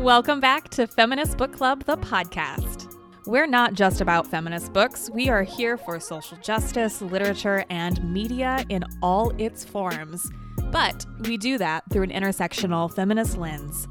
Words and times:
Welcome 0.00 0.40
back 0.40 0.70
to 0.70 0.86
Feminist 0.86 1.36
Book 1.36 1.52
Club, 1.52 1.84
the 1.84 1.98
podcast. 1.98 2.90
We're 3.26 3.46
not 3.46 3.74
just 3.74 4.00
about 4.00 4.26
feminist 4.26 4.72
books, 4.72 5.10
we 5.12 5.28
are 5.28 5.42
here 5.42 5.76
for 5.76 6.00
social 6.00 6.38
justice, 6.38 7.02
literature, 7.02 7.66
and 7.68 8.02
media 8.10 8.64
in 8.70 8.82
all 9.02 9.30
its 9.36 9.62
forms. 9.62 10.26
But 10.72 11.04
we 11.26 11.36
do 11.36 11.58
that 11.58 11.84
through 11.92 12.04
an 12.04 12.12
intersectional 12.12 12.90
feminist 12.90 13.36
lens. 13.36 13.86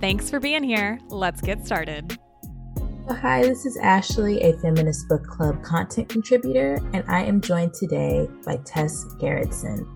Thanks 0.00 0.30
for 0.30 0.40
being 0.40 0.62
here. 0.62 0.98
Let's 1.10 1.42
get 1.42 1.66
started. 1.66 2.16
Hi, 3.10 3.42
this 3.42 3.66
is 3.66 3.76
Ashley, 3.76 4.40
a 4.40 4.54
Feminist 4.54 5.06
Book 5.06 5.26
Club 5.26 5.62
content 5.62 6.08
contributor, 6.08 6.78
and 6.94 7.04
I 7.08 7.24
am 7.24 7.42
joined 7.42 7.74
today 7.74 8.26
by 8.46 8.56
Tess 8.64 9.04
Gerritsen. 9.20 9.86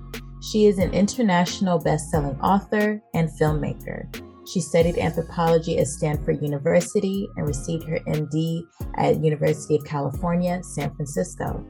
She 0.43 0.67
is 0.67 0.77
an 0.77 0.93
international 0.93 1.79
best-selling 1.79 2.39
author 2.41 3.01
and 3.15 3.31
filmmaker. 3.31 4.07
She 4.47 4.61
studied 4.61 4.99
anthropology 4.99 5.79
at 5.79 5.89
Stanford 5.89 6.41
University 6.41 7.29
and 7.37 7.47
received 7.47 7.89
her 7.89 7.99
MD 8.07 8.65
at 8.97 9.23
University 9.23 9.77
of 9.77 9.85
California, 9.85 10.63
San 10.63 10.95
Francisco. 10.95 11.67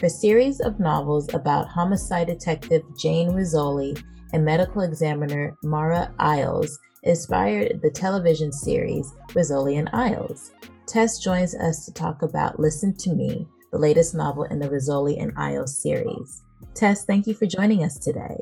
Her 0.00 0.08
series 0.08 0.60
of 0.60 0.78
novels 0.78 1.32
about 1.32 1.68
homicide 1.68 2.26
detective 2.26 2.82
Jane 2.96 3.30
Rizzoli 3.30 4.00
and 4.32 4.44
medical 4.44 4.82
examiner 4.82 5.56
Maura 5.64 6.14
Isles 6.18 6.78
inspired 7.02 7.80
the 7.82 7.90
television 7.90 8.52
series 8.52 9.12
Rizzoli 9.28 9.78
and 9.78 9.88
Isles. 9.92 10.52
Tess 10.86 11.18
joins 11.18 11.54
us 11.54 11.84
to 11.86 11.92
talk 11.92 12.22
about 12.22 12.60
Listen 12.60 12.94
to 12.98 13.14
Me, 13.14 13.46
the 13.72 13.78
latest 13.78 14.14
novel 14.14 14.44
in 14.44 14.58
the 14.58 14.68
Rizzoli 14.68 15.20
and 15.20 15.32
Isles 15.36 15.82
series. 15.82 16.42
Tess, 16.74 17.04
thank 17.04 17.26
you 17.26 17.34
for 17.34 17.46
joining 17.46 17.82
us 17.82 17.98
today. 17.98 18.36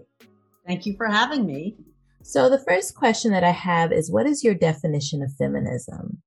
Thank 0.66 0.86
you 0.86 0.96
for 0.96 1.06
having 1.06 1.46
me. 1.46 1.76
So, 2.26 2.50
the 2.50 2.58
first 2.58 2.96
question 2.96 3.30
that 3.30 3.44
I 3.44 3.52
have 3.52 3.92
is 3.92 4.10
what 4.10 4.26
is 4.26 4.42
your 4.42 4.52
definition 4.52 5.22
of 5.22 5.32
feminism? 5.38 6.22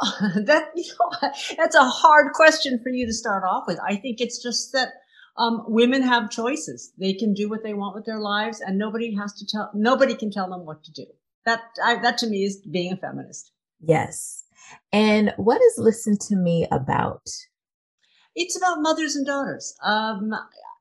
Uh, 0.00 0.40
that 0.44 0.68
you 0.76 0.84
know, 1.00 1.30
that's 1.56 1.74
a 1.74 1.82
hard 1.82 2.32
question 2.32 2.78
for 2.80 2.88
you 2.88 3.04
to 3.04 3.12
start 3.12 3.42
off 3.42 3.64
with. 3.66 3.80
I 3.84 3.96
think 3.96 4.20
it's 4.20 4.40
just 4.40 4.72
that 4.74 4.90
um, 5.36 5.64
women 5.66 6.02
have 6.02 6.30
choices; 6.30 6.92
they 6.96 7.12
can 7.12 7.34
do 7.34 7.48
what 7.48 7.64
they 7.64 7.74
want 7.74 7.96
with 7.96 8.06
their 8.06 8.20
lives, 8.20 8.60
and 8.60 8.78
nobody 8.78 9.12
has 9.16 9.32
to 9.40 9.46
tell. 9.50 9.68
Nobody 9.74 10.14
can 10.14 10.30
tell 10.30 10.48
them 10.48 10.64
what 10.64 10.84
to 10.84 10.92
do. 10.92 11.06
That 11.44 11.60
I, 11.84 11.96
that 11.96 12.16
to 12.18 12.28
me 12.28 12.44
is 12.44 12.58
being 12.58 12.92
a 12.92 12.96
feminist. 12.96 13.50
Yes. 13.80 14.44
And 14.92 15.34
what 15.38 15.60
is 15.60 15.74
Listen 15.78 16.16
to 16.28 16.36
Me 16.36 16.68
about? 16.70 17.28
It's 18.36 18.56
about 18.56 18.80
mothers 18.80 19.16
and 19.16 19.26
daughters. 19.26 19.74
Um, 19.82 20.30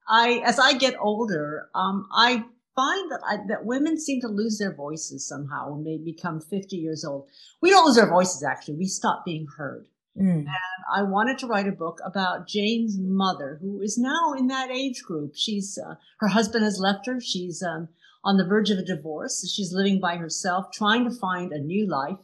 I, 0.08 0.42
as 0.45 0.59
I 0.59 0.73
get 0.73 0.95
older, 1.00 1.70
um, 1.73 2.08
I 2.14 2.45
find 2.78 3.11
that 3.11 3.22
I, 3.28 3.38
that 3.47 3.66
women 3.66 4.00
seem 4.00 4.22
to 4.22 4.28
lose 4.28 4.59
their 4.59 4.73
voices 4.73 5.28
somehow 5.28 5.72
when 5.72 5.83
they 5.83 5.97
become 5.97 6.39
50 6.39 6.78
years 6.78 7.03
old. 7.03 7.28
We 7.59 7.72
don't 7.72 7.86
lose 7.86 7.97
our 7.97 8.09
voices 8.09 8.44
actually. 8.44 8.75
We 8.75 8.86
stop 8.86 9.25
being 9.25 9.47
heard. 9.58 9.88
Mm. 10.16 10.42
And 10.42 10.47
I 10.95 11.02
wanted 11.02 11.39
to 11.39 11.48
write 11.48 11.67
a 11.67 11.72
book 11.72 12.00
about 12.05 12.48
Jane's 12.48 12.98
mother, 13.00 13.58
who 13.61 13.81
is 13.81 13.98
now 13.98 14.33
in 14.38 14.48
that 14.48 14.72
age 14.72 15.03
group. 15.03 15.33
She's 15.36 15.78
uh, 15.78 15.95
her 16.20 16.28
husband 16.28 16.64
has 16.64 16.80
left 16.80 17.08
her. 17.08 17.20
She's 17.20 17.64
um, 17.64 17.89
on 18.23 18.38
the 18.38 18.45
verge 18.45 18.70
of 18.70 18.78
a 18.78 18.86
divorce. 18.86 19.52
She's 19.52 19.73
living 19.73 20.00
by 20.00 20.17
herself, 20.17 20.67
trying 20.72 21.03
to 21.05 21.16
find 21.16 21.52
a 21.52 21.59
new 21.59 21.88
life, 21.88 22.17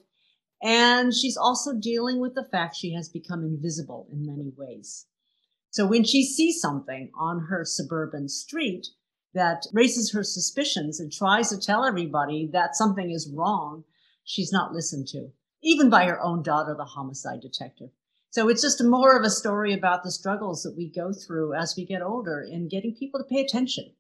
and 0.62 1.14
she's 1.14 1.38
also 1.38 1.74
dealing 1.74 2.20
with 2.20 2.36
the 2.36 2.48
fact 2.52 2.76
she 2.76 2.94
has 2.94 3.10
become 3.10 3.44
invisible 3.44 4.08
in 4.12 4.26
many 4.26 4.52
ways. 4.56 5.06
So 5.70 5.86
when 5.88 6.04
she 6.04 6.24
sees 6.24 6.62
something 6.62 7.12
on 7.20 7.48
her 7.50 7.64
suburban 7.66 8.30
street, 8.30 8.88
that 9.34 9.66
raises 9.74 10.12
her 10.12 10.24
suspicions 10.24 11.00
and 11.00 11.12
tries 11.12 11.50
to 11.50 11.60
tell 11.60 11.86
everybody 11.86 12.50
that 12.54 12.76
something 12.76 13.12
is 13.12 13.32
wrong, 13.34 13.84
she's 14.24 14.52
not 14.52 14.74
listened 14.74 15.08
to, 15.08 15.30
even 15.64 15.90
by 15.90 16.06
her 16.06 16.22
own 16.22 16.44
daughter, 16.44 16.76
the 16.78 16.86
homicide 16.86 17.42
detective. 17.42 17.90
So 18.30 18.50
it's 18.50 18.62
just 18.62 18.84
more 18.84 19.16
of 19.16 19.24
a 19.24 19.30
story 19.30 19.74
about 19.74 20.04
the 20.04 20.12
struggles 20.12 20.64
that 20.64 20.76
we 20.76 20.90
go 20.90 21.14
through 21.14 21.54
as 21.54 21.76
we 21.78 21.86
get 21.86 22.02
older 22.02 22.42
in 22.42 22.68
getting 22.68 22.96
people 22.96 23.20
to 23.20 23.26
pay 23.26 23.42
attention. 23.42 23.92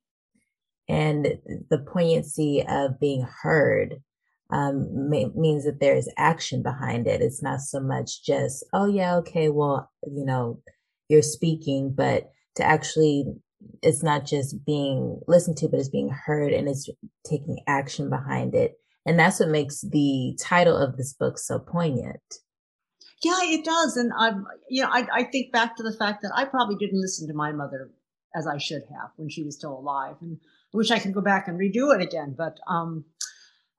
And 0.90 1.40
the 1.70 1.78
poignancy 1.78 2.64
of 2.68 3.00
being 3.00 3.28
heard 3.42 4.02
um, 4.50 5.10
may, 5.10 5.26
means 5.36 5.66
that 5.66 5.80
there 5.80 5.96
is 5.96 6.12
action 6.18 6.62
behind 6.62 7.08
it. 7.08 7.22
It's 7.22 7.42
not 7.42 7.62
so 7.62 7.80
much 7.80 8.24
just, 8.24 8.66
oh, 8.74 8.88
yeah, 8.88 9.16
okay, 9.18 9.50
well, 9.50 9.92
you 10.04 10.26
know, 10.26 10.62
you're 11.10 11.22
speaking, 11.22 11.94
but 11.96 12.32
to 12.56 12.64
actually 12.64 13.26
it's 13.82 14.04
not 14.04 14.26
just 14.26 14.66
being 14.66 15.20
listened 15.28 15.58
to, 15.58 15.68
but 15.68 15.80
it's 15.80 15.90
being 15.90 16.10
heard 16.10 16.54
and 16.54 16.68
it's 16.68 16.90
taking 17.26 17.60
action 17.68 18.10
behind 18.10 18.56
it. 18.56 18.78
And 19.06 19.20
that's 19.20 19.40
what 19.40 19.50
makes 19.50 19.82
the 19.82 20.38
title 20.42 20.78
of 20.78 20.98
this 20.98 21.14
book 21.14 21.38
so 21.38 21.60
poignant. 21.60 22.22
Yeah, 23.22 23.40
it 23.42 23.66
does. 23.66 23.98
And 23.98 24.12
I'm, 24.18 24.46
you 24.70 24.82
know, 24.82 24.90
I, 24.90 25.08
I 25.14 25.24
think 25.24 25.52
back 25.52 25.76
to 25.78 25.84
the 25.84 25.94
fact 25.94 26.22
that 26.22 26.32
I 26.36 26.46
probably 26.46 26.76
didn't 26.76 27.02
listen 27.02 27.28
to 27.28 27.34
my 27.34 27.52
mother 27.52 27.90
as 28.36 28.48
I 28.48 28.58
should 28.58 28.84
have 28.90 29.12
when 29.16 29.30
she 29.30 29.44
was 29.44 29.56
still 29.56 29.78
alive. 29.78 30.16
And 30.22 30.38
I 30.74 30.78
wish 30.78 30.92
I 30.92 31.00
could 31.00 31.14
go 31.14 31.22
back 31.22 31.48
and 31.48 31.60
redo 31.60 31.94
it 31.96 32.02
again. 32.02 32.36
But, 32.38 32.58
um, 32.68 33.06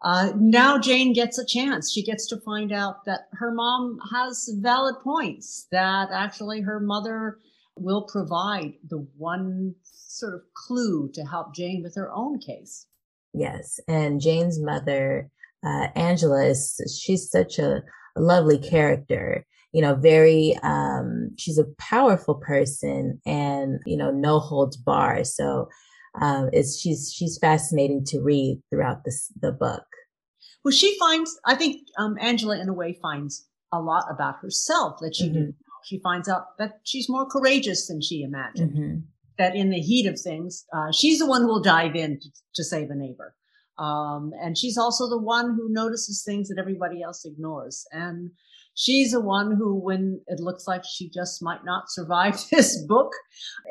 uh, 0.03 0.33
now 0.37 0.79
Jane 0.79 1.15
gets 1.15 1.39
a 1.39 1.47
chance. 1.47 1.91
She 1.91 2.05
gets 2.05 2.27
to 2.29 2.37
find 2.37 2.73
out 2.73 3.07
that 3.07 3.29
her 3.33 3.51
mom 3.51 3.99
has 4.13 4.51
valid 4.59 4.97
points, 5.03 5.67
that 5.71 6.11
actually 6.13 6.61
her 6.61 6.79
mother 6.79 7.39
will 7.77 8.03
provide 8.03 8.75
the 8.89 9.07
one 9.17 9.75
sort 9.83 10.35
of 10.35 10.43
clue 10.55 11.11
to 11.15 11.25
help 11.25 11.55
Jane 11.55 11.83
with 11.83 11.95
her 11.97 12.13
own 12.13 12.39
case. 12.39 12.87
Yes. 13.33 13.81
And 13.89 14.21
Jane's 14.21 14.61
mother, 14.61 15.29
uh, 15.67 15.89
Angela, 15.97 16.45
is 16.45 17.01
she's 17.03 17.31
such 17.31 17.59
a, 17.59 17.83
lovely 18.17 18.59
character 18.59 19.45
you 19.75 19.83
know, 19.83 19.97
very, 19.97 20.57
um, 20.63 21.31
she's 21.37 21.59
a 21.59 21.67
powerful 21.81 22.37
person 22.37 23.21
and, 23.27 23.81
you 23.85 23.97
know, 23.97 24.13
no 24.13 24.39
holds 24.39 24.77
bar. 24.77 25.25
So, 25.25 25.69
um, 26.23 26.49
it's, 26.53 26.79
she's, 26.79 27.13
she's 27.13 27.39
fascinating 27.39 28.05
to 28.07 28.21
read 28.21 28.63
throughout 28.71 29.03
this, 29.05 29.33
the 29.43 29.51
book. 29.51 29.83
Well, 30.65 30.71
she 30.71 30.97
finds, 30.97 31.37
I 31.45 31.57
think, 31.57 31.89
um, 31.99 32.17
Angela 32.21 32.57
in 32.61 32.69
a 32.69 32.73
way 32.73 32.97
finds 33.03 33.49
a 33.73 33.81
lot 33.81 34.05
about 34.09 34.37
herself 34.41 35.01
that 35.01 35.17
she 35.17 35.25
mm-hmm. 35.25 35.35
didn't 35.35 35.57
she 35.85 36.01
finds 36.01 36.29
out 36.29 36.57
that 36.59 36.81
she's 36.85 37.09
more 37.09 37.27
courageous 37.27 37.87
than 37.87 38.01
she 38.01 38.23
imagined. 38.23 38.73
Mm-hmm. 38.73 38.99
That 39.37 39.57
in 39.57 39.71
the 39.71 39.81
heat 39.81 40.07
of 40.07 40.19
things, 40.21 40.65
uh, 40.73 40.93
she's 40.93 41.19
the 41.19 41.27
one 41.27 41.43
who 41.43 41.49
will 41.49 41.63
dive 41.63 41.97
in 41.97 42.21
to, 42.21 42.29
to 42.55 42.63
save 42.63 42.91
a 42.91 42.95
neighbor. 42.95 43.35
Um, 43.79 44.33
and 44.41 44.57
she's 44.57 44.79
also 44.79 45.09
the 45.09 45.19
one 45.19 45.57
who 45.57 45.73
notices 45.73 46.23
things 46.25 46.49
that 46.49 46.61
everybody 46.61 47.03
else 47.03 47.25
ignores. 47.25 47.85
And 47.91 48.31
she's 48.75 49.13
the 49.13 49.21
one 49.21 49.57
who, 49.57 49.75
when 49.75 50.21
it 50.27 50.41
looks 50.41 50.67
like 50.67 50.85
she 50.85 51.11
just 51.11 51.43
might 51.43 51.65
not 51.65 51.85
survive 51.89 52.39
this 52.51 52.81
book, 52.87 53.13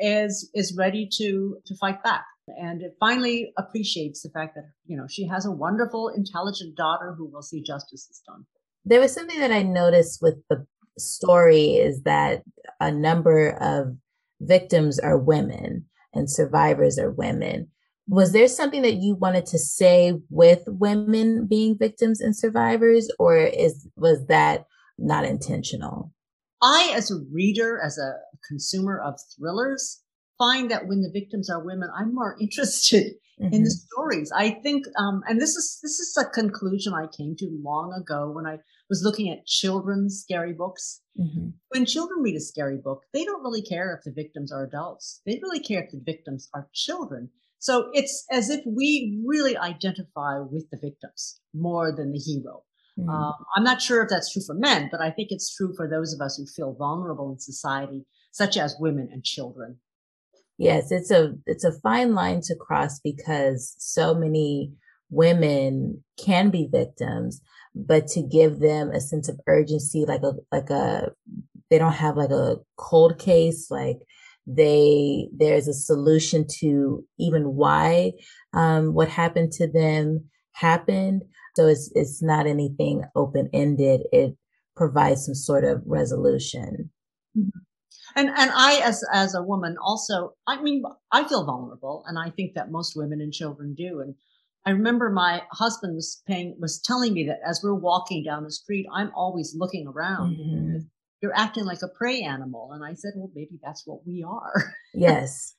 is 0.00 0.50
is 0.54 0.76
ready 0.76 1.08
to 1.18 1.56
to 1.66 1.76
fight 1.76 2.02
back. 2.02 2.24
And 2.46 2.82
it 2.82 2.94
finally 3.00 3.52
appreciates 3.56 4.22
the 4.22 4.28
fact 4.30 4.54
that 4.56 4.70
you 4.86 4.96
know 4.96 5.06
she 5.08 5.26
has 5.28 5.46
a 5.46 5.50
wonderful, 5.50 6.08
intelligent 6.08 6.76
daughter 6.76 7.14
who 7.16 7.30
will 7.30 7.42
see 7.42 7.62
justice 7.62 8.08
is 8.10 8.20
done. 8.26 8.44
There 8.84 9.00
was 9.00 9.14
something 9.14 9.40
that 9.40 9.50
I 9.50 9.62
noticed 9.62 10.20
with 10.20 10.34
the 10.50 10.66
story 10.98 11.74
is 11.74 12.02
that 12.02 12.42
a 12.80 12.90
number 12.90 13.50
of 13.60 13.96
victims 14.40 14.98
are 14.98 15.18
women 15.18 15.86
and 16.12 16.30
survivors 16.30 16.98
are 16.98 17.10
women. 17.10 17.68
Was 18.06 18.32
there 18.32 18.48
something 18.48 18.82
that 18.82 18.96
you 18.96 19.14
wanted 19.14 19.46
to 19.46 19.58
say 19.58 20.14
with 20.28 20.62
women 20.66 21.46
being 21.46 21.78
victims 21.78 22.20
and 22.20 22.36
survivors, 22.36 23.10
or 23.18 23.38
is 23.38 23.88
was 23.96 24.26
that 24.26 24.66
not 24.98 25.24
intentional? 25.24 26.12
I, 26.62 26.92
as 26.94 27.10
a 27.10 27.20
reader, 27.32 27.80
as 27.82 27.98
a 27.98 28.14
consumer 28.46 29.00
of 29.00 29.18
thrillers, 29.34 30.02
find 30.38 30.70
that 30.70 30.86
when 30.86 31.00
the 31.00 31.10
victims 31.10 31.48
are 31.48 31.64
women, 31.64 31.88
I'm 31.96 32.14
more 32.14 32.36
interested 32.40 33.14
mm-hmm. 33.40 33.52
in 33.52 33.62
the 33.62 33.68
mm-hmm. 33.68 33.86
stories. 33.92 34.32
I 34.34 34.50
think, 34.50 34.84
um, 34.98 35.22
and 35.28 35.40
this 35.40 35.56
is 35.56 35.78
this 35.82 35.98
is 35.98 36.16
a 36.16 36.28
conclusion 36.28 36.94
I 36.94 37.06
came 37.06 37.34
to 37.38 37.60
long 37.62 37.92
ago 37.92 38.30
when 38.30 38.46
I 38.46 38.58
was 38.88 39.02
looking 39.02 39.30
at 39.30 39.46
children's 39.46 40.20
scary 40.20 40.52
books. 40.52 41.00
Mm-hmm. 41.20 41.50
When 41.68 41.86
children 41.86 42.22
read 42.22 42.36
a 42.36 42.40
scary 42.40 42.78
book, 42.78 43.02
they 43.12 43.24
don't 43.24 43.42
really 43.42 43.62
care 43.62 43.94
if 43.96 44.04
the 44.04 44.12
victims 44.12 44.52
are 44.52 44.64
adults. 44.64 45.20
They 45.26 45.40
really 45.42 45.60
care 45.60 45.82
if 45.82 45.90
the 45.90 46.02
victims 46.04 46.48
are 46.54 46.68
children. 46.72 47.30
So 47.58 47.88
it's 47.94 48.26
as 48.30 48.50
if 48.50 48.60
we 48.66 49.22
really 49.26 49.56
identify 49.56 50.38
with 50.40 50.68
the 50.70 50.78
victims 50.78 51.40
more 51.54 51.94
than 51.96 52.12
the 52.12 52.18
hero. 52.18 52.62
Mm-hmm. 52.98 53.08
Um, 53.08 53.34
I'm 53.56 53.64
not 53.64 53.80
sure 53.80 54.02
if 54.02 54.10
that's 54.10 54.32
true 54.32 54.42
for 54.46 54.54
men, 54.54 54.88
but 54.90 55.00
I 55.00 55.10
think 55.10 55.28
it's 55.30 55.54
true 55.54 55.72
for 55.74 55.88
those 55.88 56.12
of 56.12 56.20
us 56.20 56.36
who 56.36 56.46
feel 56.46 56.74
vulnerable 56.74 57.32
in 57.32 57.38
society, 57.38 58.04
such 58.32 58.56
as 58.56 58.76
women 58.78 59.08
and 59.10 59.24
children. 59.24 59.78
Yes, 60.58 60.92
it's 60.92 61.10
a 61.10 61.34
it's 61.46 61.64
a 61.64 61.72
fine 61.80 62.14
line 62.14 62.40
to 62.42 62.54
cross 62.54 63.00
because 63.00 63.74
so 63.78 64.14
many 64.14 64.72
women 65.10 66.04
can 66.24 66.50
be 66.50 66.68
victims, 66.70 67.40
but 67.74 68.06
to 68.08 68.22
give 68.22 68.60
them 68.60 68.90
a 68.90 69.00
sense 69.00 69.28
of 69.28 69.40
urgency, 69.48 70.04
like 70.06 70.22
a 70.22 70.32
like 70.52 70.70
a 70.70 71.10
they 71.70 71.78
don't 71.78 71.92
have 71.92 72.16
like 72.16 72.30
a 72.30 72.56
cold 72.76 73.18
case, 73.18 73.68
like 73.70 73.98
they 74.46 75.28
there's 75.36 75.68
a 75.68 75.74
solution 75.74 76.46
to 76.60 77.04
even 77.18 77.54
why 77.56 78.12
um, 78.52 78.94
what 78.94 79.08
happened 79.08 79.52
to 79.52 79.66
them 79.70 80.24
happened. 80.52 81.22
So 81.56 81.66
it's 81.68 81.90
it's 81.96 82.22
not 82.22 82.46
anything 82.46 83.04
open 83.16 83.50
ended. 83.52 84.02
It 84.12 84.36
provides 84.76 85.26
some 85.26 85.34
sort 85.34 85.64
of 85.64 85.82
resolution. 85.86 86.90
Mm-hmm. 87.36 87.63
And 88.16 88.28
and 88.28 88.50
I 88.54 88.80
as 88.84 89.04
as 89.12 89.34
a 89.34 89.42
woman 89.42 89.76
also, 89.82 90.34
I 90.46 90.60
mean, 90.60 90.82
I 91.10 91.26
feel 91.26 91.44
vulnerable, 91.44 92.04
and 92.06 92.18
I 92.18 92.30
think 92.30 92.54
that 92.54 92.70
most 92.70 92.96
women 92.96 93.20
and 93.20 93.32
children 93.32 93.74
do. 93.74 94.00
And 94.00 94.14
I 94.64 94.70
remember 94.70 95.10
my 95.10 95.42
husband 95.50 95.94
was 95.94 96.22
paying 96.26 96.56
was 96.58 96.80
telling 96.80 97.12
me 97.12 97.24
that 97.24 97.40
as 97.46 97.60
we're 97.62 97.74
walking 97.74 98.24
down 98.24 98.44
the 98.44 98.52
street, 98.52 98.86
I'm 98.92 99.10
always 99.14 99.54
looking 99.56 99.86
around. 99.88 100.36
Mm-hmm. 100.36 100.78
You're 101.20 101.36
acting 101.36 101.64
like 101.64 101.82
a 101.82 101.88
prey 101.88 102.22
animal, 102.22 102.72
and 102.72 102.84
I 102.84 102.94
said, 102.94 103.12
well, 103.16 103.30
maybe 103.34 103.58
that's 103.62 103.86
what 103.86 104.06
we 104.06 104.22
are. 104.22 104.74
yes, 104.94 105.54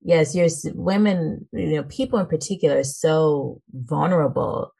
yes. 0.00 0.34
You're 0.34 0.48
women. 0.74 1.48
You 1.52 1.76
know, 1.76 1.82
people 1.84 2.18
in 2.18 2.26
particular 2.26 2.78
are 2.78 2.84
so 2.84 3.60
vulnerable 3.72 4.72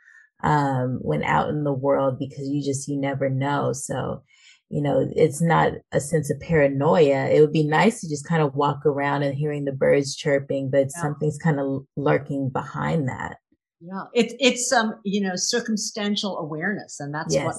um, 0.43 0.99
when 1.03 1.23
out 1.23 1.49
in 1.49 1.65
the 1.65 1.73
world 1.73 2.19
because 2.19 2.49
you 2.49 2.63
just 2.65 2.89
you 2.89 2.99
never 2.99 3.29
know. 3.29 3.73
So 3.73 4.23
you 4.71 4.81
know, 4.81 5.11
it's 5.17 5.43
not 5.43 5.73
a 5.91 6.01
sense 6.01 6.31
of 6.31 6.39
paranoia. 6.41 7.29
It 7.29 7.41
would 7.41 7.53
be 7.53 7.67
nice 7.67 8.01
to 8.01 8.09
just 8.09 8.27
kind 8.27 8.41
of 8.41 8.55
walk 8.55 8.87
around 8.87 9.25
and 9.25 9.37
hearing 9.37 9.65
the 9.65 9.73
birds 9.73 10.15
chirping, 10.15 10.71
but 10.71 10.87
yeah. 10.95 11.03
something's 11.03 11.39
kind 11.39 11.59
of 11.59 11.85
lurking 11.97 12.51
behind 12.51 13.09
that. 13.09 13.39
Yeah, 13.81 14.05
it's 14.13 14.35
it's 14.39 14.73
um 14.73 14.95
you 15.05 15.21
know 15.21 15.35
circumstantial 15.35 16.39
awareness, 16.39 17.01
and 17.01 17.13
that's 17.13 17.35
yes. 17.35 17.45
what 17.45 17.57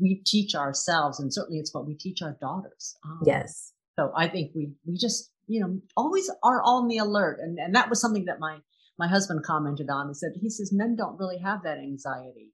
we 0.00 0.22
teach 0.24 0.54
ourselves, 0.54 1.20
and 1.20 1.32
certainly 1.32 1.58
it's 1.58 1.74
what 1.74 1.86
we 1.86 1.94
teach 1.94 2.22
our 2.22 2.36
daughters. 2.40 2.96
Um, 3.04 3.20
yes. 3.26 3.72
So 3.98 4.12
I 4.16 4.28
think 4.28 4.52
we 4.54 4.72
we 4.86 4.96
just 4.96 5.30
you 5.46 5.60
know 5.60 5.80
always 5.96 6.30
are 6.42 6.62
on 6.62 6.88
the 6.88 6.96
alert, 6.96 7.40
and 7.42 7.58
and 7.58 7.74
that 7.74 7.90
was 7.90 8.00
something 8.00 8.24
that 8.24 8.40
my 8.40 8.60
my 8.98 9.06
husband 9.06 9.44
commented 9.44 9.90
on. 9.90 10.08
He 10.08 10.14
said 10.14 10.30
he 10.40 10.48
says 10.48 10.72
men 10.72 10.96
don't 10.96 11.18
really 11.18 11.38
have 11.38 11.62
that 11.64 11.76
anxiety 11.76 12.53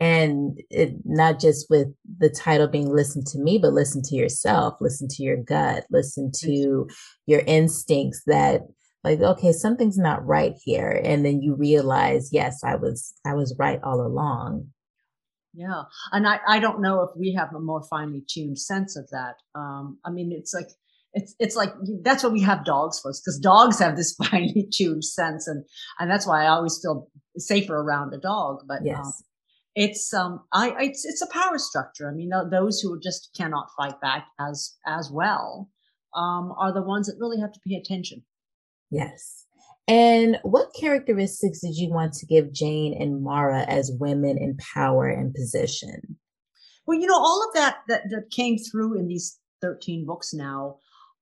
and 0.00 0.60
it 0.70 0.94
not 1.04 1.40
just 1.40 1.66
with 1.68 1.88
the 2.18 2.30
title 2.30 2.68
being 2.68 2.88
listen 2.88 3.22
to 3.24 3.38
me 3.38 3.58
but 3.58 3.72
listen 3.72 4.00
to 4.02 4.14
yourself 4.14 4.74
listen 4.80 5.08
to 5.08 5.22
your 5.22 5.36
gut 5.36 5.84
listen 5.90 6.30
to 6.32 6.86
your 7.26 7.42
instincts 7.46 8.22
that 8.26 8.62
like 9.04 9.20
okay 9.20 9.52
something's 9.52 9.98
not 9.98 10.26
right 10.26 10.54
here. 10.64 11.00
And 11.04 11.24
then 11.24 11.40
you 11.42 11.54
realize 11.54 12.30
yes 12.32 12.60
i 12.64 12.74
was 12.74 13.14
i 13.24 13.34
was 13.34 13.54
right 13.58 13.80
all 13.82 14.00
along. 14.00 14.68
Yeah. 15.54 15.82
And 16.12 16.26
i 16.26 16.40
i 16.46 16.58
don't 16.58 16.80
know 16.80 17.02
if 17.02 17.10
we 17.16 17.34
have 17.34 17.54
a 17.54 17.60
more 17.60 17.82
finely 17.88 18.24
tuned 18.28 18.58
sense 18.58 18.96
of 18.96 19.08
that. 19.10 19.36
Um 19.54 19.98
i 20.04 20.10
mean 20.10 20.32
it's 20.32 20.52
like 20.54 20.68
it's 21.14 21.34
it's 21.38 21.56
like 21.56 21.72
that's 22.02 22.22
what 22.22 22.32
we 22.32 22.42
have 22.42 22.64
dogs 22.64 23.00
for 23.00 23.10
because 23.12 23.38
dogs 23.38 23.78
have 23.78 23.96
this 23.96 24.14
finely 24.30 24.68
tuned 24.72 25.04
sense 25.04 25.46
and 25.46 25.64
and 25.98 26.10
that's 26.10 26.26
why 26.26 26.44
i 26.44 26.48
always 26.48 26.78
feel 26.82 27.08
safer 27.38 27.76
around 27.76 28.12
a 28.12 28.18
dog 28.18 28.58
but 28.68 28.80
yes. 28.84 28.98
um, 28.98 29.12
it's 29.78 30.12
um 30.12 30.40
I 30.52 30.74
it's 30.80 31.04
it's 31.04 31.22
a 31.22 31.28
power 31.28 31.56
structure. 31.56 32.10
I 32.10 32.12
mean, 32.12 32.30
those 32.50 32.80
who 32.80 32.98
just 33.00 33.30
cannot 33.36 33.68
fight 33.76 34.00
back 34.00 34.26
as 34.40 34.76
as 34.84 35.08
well 35.10 35.70
um, 36.16 36.52
are 36.58 36.72
the 36.72 36.82
ones 36.82 37.06
that 37.06 37.16
really 37.20 37.40
have 37.40 37.52
to 37.52 37.60
pay 37.66 37.76
attention. 37.76 38.24
Yes. 38.90 39.44
And 39.86 40.38
what 40.42 40.74
characteristics 40.78 41.60
did 41.60 41.76
you 41.76 41.90
want 41.90 42.12
to 42.14 42.26
give 42.26 42.52
Jane 42.52 43.00
and 43.00 43.22
Maura 43.22 43.62
as 43.68 43.92
women 43.98 44.36
in 44.36 44.58
power 44.74 45.06
and 45.06 45.32
position? 45.32 46.18
Well, 46.84 46.98
you 46.98 47.06
know, 47.06 47.16
all 47.16 47.46
of 47.48 47.54
that 47.54 47.78
that, 47.86 48.02
that 48.10 48.30
came 48.30 48.58
through 48.58 48.98
in 48.98 49.06
these 49.06 49.38
13 49.62 50.04
books 50.06 50.34
now, 50.34 50.78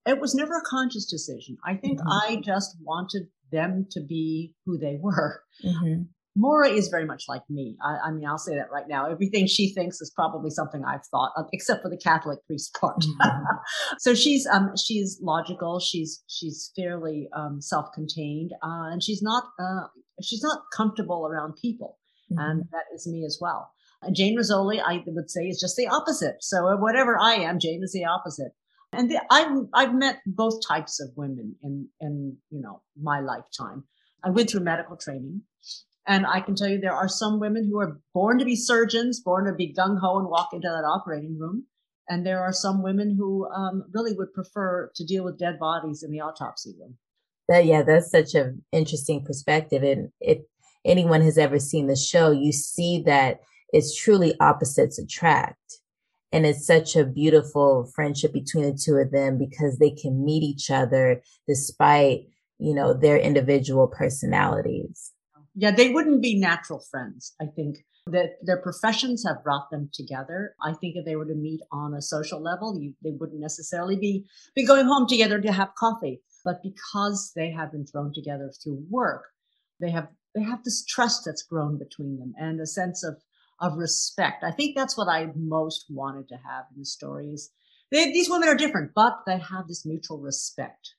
it 0.06 0.18
was 0.18 0.34
never 0.34 0.56
a 0.56 0.68
conscious 0.68 1.04
decision. 1.04 1.58
I 1.66 1.74
think 1.74 2.00
mm-hmm. 2.00 2.08
I 2.08 2.40
just 2.42 2.76
wanted 2.80 3.28
them 3.52 3.86
to 3.90 4.00
be 4.00 4.54
who 4.64 4.78
they 4.78 4.98
were. 5.00 5.42
Mm-hmm. 5.64 6.04
Maura 6.36 6.68
is 6.68 6.88
very 6.88 7.06
much 7.06 7.24
like 7.28 7.42
me. 7.48 7.76
I, 7.82 8.08
I, 8.08 8.10
mean, 8.12 8.26
I'll 8.26 8.38
say 8.38 8.54
that 8.54 8.70
right 8.70 8.86
now. 8.88 9.10
Everything 9.10 9.46
she 9.46 9.72
thinks 9.72 10.00
is 10.00 10.12
probably 10.14 10.50
something 10.50 10.84
I've 10.84 11.04
thought, 11.10 11.32
of, 11.36 11.46
except 11.52 11.82
for 11.82 11.88
the 11.88 11.96
Catholic 11.96 12.44
priest 12.46 12.76
part. 12.78 13.00
Mm-hmm. 13.00 13.44
so 13.98 14.14
she's 14.14 14.46
um, 14.46 14.72
she's 14.76 15.18
logical. 15.22 15.80
She's 15.80 16.22
she's 16.28 16.72
fairly 16.76 17.28
um, 17.34 17.60
self-contained, 17.60 18.52
uh, 18.62 18.92
and 18.92 19.02
she's 19.02 19.22
not 19.22 19.44
uh, 19.58 19.86
she's 20.22 20.42
not 20.42 20.60
comfortable 20.76 21.26
around 21.26 21.54
people, 21.60 21.98
mm-hmm. 22.30 22.38
and 22.38 22.64
that 22.70 22.84
is 22.94 23.06
me 23.06 23.24
as 23.24 23.38
well. 23.40 23.70
And 24.02 24.14
Jane 24.14 24.38
Rizzoli, 24.38 24.80
I 24.84 25.02
would 25.06 25.30
say, 25.30 25.44
is 25.44 25.58
just 25.58 25.76
the 25.76 25.88
opposite. 25.88 26.36
So 26.40 26.76
whatever 26.76 27.18
I 27.18 27.34
am, 27.34 27.58
Jane 27.58 27.80
is 27.82 27.92
the 27.92 28.04
opposite. 28.04 28.52
And 28.92 29.10
the, 29.10 29.22
I've 29.30 29.66
I've 29.74 29.94
met 29.94 30.20
both 30.26 30.60
types 30.66 31.00
of 31.00 31.10
women 31.16 31.56
in 31.62 31.88
in 32.00 32.36
you 32.50 32.60
know 32.60 32.82
my 33.00 33.20
lifetime. 33.20 33.84
I 34.22 34.30
went 34.30 34.50
through 34.50 34.60
medical 34.60 34.96
training 34.96 35.42
and 36.06 36.26
I 36.26 36.40
can 36.40 36.54
tell 36.54 36.68
you 36.68 36.78
there 36.78 36.92
are 36.92 37.08
some 37.08 37.40
women 37.40 37.64
who 37.64 37.80
are 37.80 38.00
born 38.14 38.38
to 38.38 38.44
be 38.44 38.54
surgeons, 38.54 39.20
born 39.20 39.46
to 39.46 39.52
be 39.52 39.74
gung 39.74 39.98
ho 40.00 40.18
and 40.18 40.28
walk 40.28 40.50
into 40.52 40.68
that 40.68 40.86
operating 40.86 41.38
room. 41.38 41.64
And 42.08 42.24
there 42.24 42.40
are 42.40 42.52
some 42.52 42.82
women 42.82 43.16
who 43.18 43.48
um, 43.48 43.84
really 43.92 44.12
would 44.12 44.32
prefer 44.32 44.92
to 44.94 45.04
deal 45.04 45.24
with 45.24 45.38
dead 45.38 45.58
bodies 45.58 46.04
in 46.04 46.12
the 46.12 46.20
autopsy 46.20 46.74
room. 46.78 46.96
That, 47.48 47.64
yeah, 47.64 47.82
that's 47.82 48.10
such 48.10 48.34
an 48.34 48.64
interesting 48.70 49.24
perspective. 49.24 49.82
And 49.82 50.10
if 50.20 50.38
anyone 50.84 51.22
has 51.22 51.38
ever 51.38 51.58
seen 51.58 51.88
the 51.88 51.96
show, 51.96 52.30
you 52.30 52.52
see 52.52 53.02
that 53.06 53.40
it's 53.72 53.96
truly 53.96 54.34
opposites 54.38 54.98
attract. 54.98 55.80
And 56.30 56.46
it's 56.46 56.66
such 56.66 56.94
a 56.94 57.04
beautiful 57.04 57.90
friendship 57.94 58.32
between 58.32 58.64
the 58.64 58.78
two 58.80 58.96
of 58.96 59.10
them 59.10 59.38
because 59.38 59.78
they 59.78 59.90
can 59.90 60.24
meet 60.24 60.44
each 60.44 60.70
other 60.70 61.22
despite, 61.48 62.26
you 62.58 62.74
know, 62.74 62.94
their 62.94 63.16
individual 63.16 63.88
personalities 63.88 65.12
yeah, 65.56 65.70
they 65.70 65.88
wouldn't 65.88 66.20
be 66.20 66.38
natural 66.38 66.80
friends. 66.90 67.34
I 67.40 67.46
think 67.46 67.78
that 68.06 68.36
their 68.42 68.60
professions 68.60 69.24
have 69.26 69.42
brought 69.42 69.70
them 69.70 69.88
together. 69.92 70.54
I 70.62 70.74
think 70.74 70.94
if 70.96 71.04
they 71.04 71.16
were 71.16 71.24
to 71.24 71.34
meet 71.34 71.60
on 71.72 71.94
a 71.94 72.02
social 72.02 72.40
level, 72.40 72.78
you, 72.78 72.94
they 73.02 73.10
wouldn't 73.10 73.40
necessarily 73.40 73.96
be, 73.96 74.26
be 74.54 74.66
going 74.66 74.86
home 74.86 75.08
together 75.08 75.40
to 75.40 75.52
have 75.52 75.74
coffee. 75.76 76.20
But 76.44 76.62
because 76.62 77.32
they 77.34 77.50
have 77.50 77.72
been 77.72 77.86
thrown 77.86 78.12
together 78.14 78.52
through 78.62 78.84
work, 78.88 79.24
they 79.80 79.90
have 79.90 80.08
they 80.34 80.42
have 80.42 80.62
this 80.64 80.84
trust 80.84 81.24
that's 81.24 81.42
grown 81.42 81.78
between 81.78 82.18
them 82.18 82.34
and 82.38 82.60
a 82.60 82.66
sense 82.66 83.02
of 83.02 83.16
of 83.58 83.78
respect. 83.78 84.44
I 84.44 84.52
think 84.52 84.76
that's 84.76 84.96
what 84.96 85.08
I 85.08 85.32
most 85.34 85.86
wanted 85.88 86.28
to 86.28 86.34
have 86.34 86.66
in 86.72 86.80
the 86.80 86.84
stories. 86.84 87.50
They, 87.90 88.12
these 88.12 88.28
women 88.28 88.48
are 88.48 88.54
different, 88.54 88.92
but 88.94 89.20
they 89.26 89.38
have 89.38 89.66
this 89.66 89.86
mutual 89.86 90.18
respect 90.18 90.94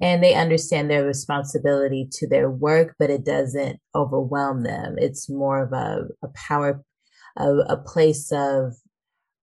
and 0.00 0.22
they 0.22 0.34
understand 0.34 0.90
their 0.90 1.04
responsibility 1.04 2.08
to 2.12 2.28
their 2.28 2.50
work, 2.50 2.94
but 2.98 3.10
it 3.10 3.24
doesn't 3.24 3.80
overwhelm 3.94 4.62
them. 4.62 4.94
It's 4.98 5.28
more 5.28 5.62
of 5.62 5.72
a, 5.72 6.06
a 6.22 6.28
power, 6.34 6.82
a, 7.36 7.48
a 7.68 7.76
place 7.76 8.30
of 8.32 8.74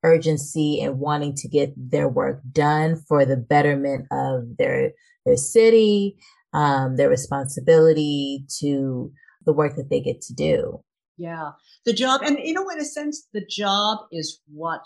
urgency 0.04 0.80
and 0.82 1.00
wanting 1.00 1.34
to 1.36 1.48
get 1.48 1.74
their 1.76 2.08
work 2.08 2.42
done 2.52 3.04
for 3.08 3.26
the 3.26 3.38
betterment 3.38 4.06
of 4.12 4.58
their 4.58 4.92
their 5.26 5.38
city, 5.38 6.16
um, 6.54 6.98
their 6.98 7.10
responsibility 7.10 8.46
to 8.60 9.12
the 9.46 9.54
work 9.54 9.76
that 9.76 9.90
they 9.90 10.00
get 10.00 10.22
to 10.22 10.34
do. 10.34 10.80
Yeah, 11.18 11.52
the 11.86 11.94
job, 11.94 12.22
and 12.24 12.38
you 12.44 12.54
know, 12.54 12.70
in 12.70 12.80
a 12.80 12.86
sense, 12.86 13.28
the 13.34 13.46
job 13.46 14.00
is 14.12 14.42
what 14.54 14.86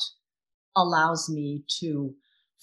allows 0.76 1.30
me 1.30 1.64
to 1.80 2.14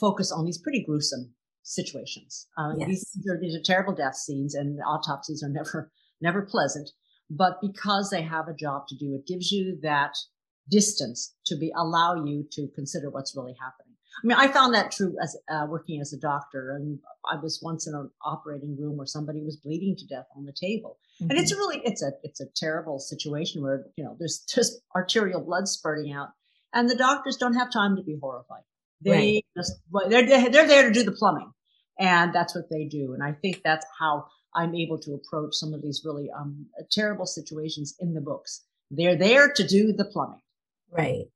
focus 0.00 0.32
on 0.32 0.44
these 0.44 0.58
pretty 0.58 0.84
gruesome 0.84 1.34
situations. 1.66 2.46
Uh, 2.56 2.72
yes. 2.78 2.88
these, 2.88 3.26
are, 3.28 3.38
these 3.40 3.54
are 3.54 3.62
terrible 3.62 3.94
death 3.94 4.16
scenes, 4.16 4.54
and 4.54 4.78
autopsies 4.86 5.42
are 5.42 5.48
never 5.52 5.90
never 6.20 6.42
pleasant. 6.42 6.90
But 7.28 7.60
because 7.60 8.10
they 8.10 8.22
have 8.22 8.48
a 8.48 8.54
job 8.54 8.86
to 8.88 8.96
do, 8.96 9.14
it 9.14 9.26
gives 9.26 9.50
you 9.50 9.78
that 9.82 10.12
distance 10.70 11.34
to 11.46 11.56
be 11.56 11.72
allow 11.76 12.24
you 12.24 12.46
to 12.52 12.68
consider 12.74 13.10
what's 13.10 13.36
really 13.36 13.54
happening. 13.60 13.94
I 14.22 14.26
mean, 14.26 14.38
I 14.38 14.48
found 14.48 14.74
that 14.74 14.92
true 14.92 15.14
as 15.22 15.36
uh, 15.50 15.66
working 15.68 16.00
as 16.00 16.12
a 16.12 16.18
doctor. 16.18 16.70
And 16.70 16.98
I 17.30 17.36
was 17.36 17.60
once 17.62 17.86
in 17.86 17.94
an 17.94 18.10
operating 18.24 18.76
room 18.80 18.96
where 18.96 19.06
somebody 19.06 19.42
was 19.42 19.56
bleeding 19.56 19.94
to 19.98 20.06
death 20.06 20.26
on 20.36 20.46
the 20.46 20.54
table, 20.58 20.98
mm-hmm. 21.20 21.30
and 21.30 21.38
it's 21.38 21.52
really 21.52 21.82
it's 21.84 22.02
a 22.02 22.12
it's 22.22 22.40
a 22.40 22.46
terrible 22.54 22.98
situation 22.98 23.62
where 23.62 23.86
you 23.96 24.04
know 24.04 24.16
there's 24.18 24.44
just 24.54 24.80
arterial 24.94 25.42
blood 25.42 25.68
spurting 25.68 26.12
out, 26.12 26.28
and 26.72 26.88
the 26.88 26.96
doctors 26.96 27.36
don't 27.36 27.54
have 27.54 27.72
time 27.72 27.96
to 27.96 28.02
be 28.02 28.16
horrified. 28.20 28.62
They 29.02 29.10
right. 29.10 29.44
just 29.56 29.72
they're 30.08 30.26
they're 30.26 30.66
there 30.66 30.84
to 30.84 30.92
do 30.92 31.02
the 31.02 31.12
plumbing 31.12 31.52
and 31.98 32.34
that's 32.34 32.54
what 32.54 32.68
they 32.70 32.84
do. 32.84 33.14
And 33.14 33.22
I 33.22 33.32
think 33.32 33.62
that's 33.62 33.86
how 33.98 34.26
I'm 34.54 34.74
able 34.74 34.98
to 35.00 35.14
approach 35.14 35.54
some 35.54 35.74
of 35.74 35.82
these 35.82 36.02
really 36.04 36.30
um, 36.36 36.66
terrible 36.90 37.26
situations 37.26 37.94
in 38.00 38.14
the 38.14 38.20
books. 38.20 38.64
They're 38.90 39.16
there 39.16 39.52
to 39.52 39.66
do 39.66 39.92
the 39.92 40.04
plumbing. 40.04 40.40
Right. 40.90 41.26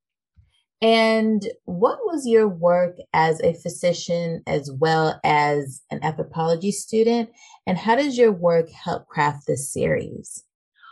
And 0.81 1.47
what 1.65 1.99
was 2.05 2.25
your 2.25 2.47
work 2.47 2.97
as 3.13 3.39
a 3.41 3.53
physician 3.53 4.41
as 4.47 4.71
well 4.71 5.19
as 5.23 5.81
an 5.91 6.03
anthropology 6.03 6.71
student? 6.71 7.29
And 7.67 7.77
how 7.77 7.95
does 7.95 8.17
your 8.17 8.31
work 8.31 8.69
help 8.71 9.07
craft 9.07 9.45
this 9.45 9.71
series? 9.71 10.43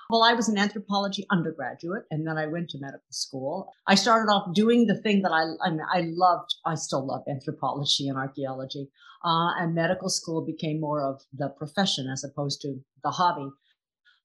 Well, 0.09 0.23
I 0.23 0.33
was 0.33 0.49
an 0.49 0.57
anthropology 0.57 1.25
undergraduate 1.29 2.03
and 2.09 2.25
then 2.25 2.37
I 2.37 2.47
went 2.47 2.69
to 2.71 2.79
medical 2.79 3.11
school. 3.11 3.71
I 3.85 3.93
started 3.93 4.31
off 4.31 4.53
doing 4.55 4.87
the 4.87 4.99
thing 4.99 5.21
that 5.21 5.31
I, 5.31 5.43
I, 5.63 5.69
mean, 5.69 5.85
I 5.93 6.01
loved. 6.07 6.55
I 6.65 6.75
still 6.75 7.05
love 7.05 7.21
anthropology 7.29 8.07
and 8.07 8.17
archaeology. 8.17 8.89
Uh, 9.23 9.51
and 9.59 9.75
medical 9.75 10.09
school 10.09 10.43
became 10.43 10.79
more 10.79 11.03
of 11.03 11.21
the 11.33 11.49
profession 11.49 12.07
as 12.11 12.23
opposed 12.23 12.61
to 12.61 12.79
the 13.03 13.11
hobby. 13.11 13.49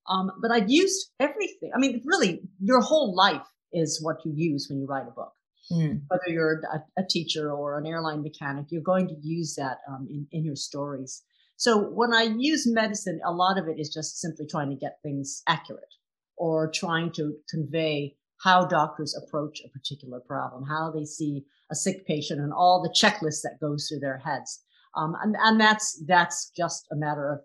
Um, 0.08 0.30
but 0.40 0.50
I've 0.50 0.70
used 0.70 1.10
everything. 1.20 1.72
I 1.74 1.78
mean, 1.78 2.00
really, 2.04 2.42
your 2.60 2.80
whole 2.80 3.14
life 3.14 3.46
is 3.72 4.02
what 4.02 4.18
you 4.24 4.32
use 4.34 4.68
when 4.70 4.78
you 4.78 4.86
write 4.86 5.08
a 5.08 5.10
book. 5.10 5.32
Mm. 5.70 6.02
Whether 6.08 6.28
you're 6.28 6.62
a, 6.72 7.00
a, 7.00 7.06
teacher 7.08 7.50
or 7.50 7.78
an 7.78 7.86
airline 7.86 8.22
mechanic, 8.22 8.66
you're 8.68 8.82
going 8.82 9.08
to 9.08 9.16
use 9.22 9.54
that 9.56 9.78
um, 9.88 10.06
in, 10.10 10.26
in 10.30 10.44
your 10.44 10.56
stories. 10.56 11.22
So 11.56 11.78
when 11.78 12.12
I 12.12 12.22
use 12.36 12.66
medicine, 12.66 13.20
a 13.24 13.32
lot 13.32 13.58
of 13.58 13.68
it 13.68 13.78
is 13.78 13.92
just 13.92 14.18
simply 14.18 14.46
trying 14.46 14.70
to 14.70 14.76
get 14.76 14.98
things 15.02 15.42
accurate 15.46 15.94
or 16.36 16.70
trying 16.70 17.12
to 17.12 17.34
convey 17.48 18.16
how 18.42 18.66
doctors 18.66 19.16
approach 19.16 19.60
a 19.64 19.68
particular 19.70 20.20
problem, 20.20 20.64
how 20.64 20.90
they 20.90 21.04
see 21.04 21.44
a 21.70 21.74
sick 21.74 22.06
patient 22.06 22.40
and 22.40 22.52
all 22.52 22.82
the 22.82 22.90
checklists 22.90 23.42
that 23.42 23.58
goes 23.60 23.88
through 23.88 24.00
their 24.00 24.18
heads. 24.18 24.62
Um, 24.96 25.14
and, 25.22 25.36
and 25.40 25.60
that's, 25.60 26.02
that's 26.06 26.50
just 26.56 26.86
a 26.92 26.96
matter 26.96 27.32
of 27.32 27.38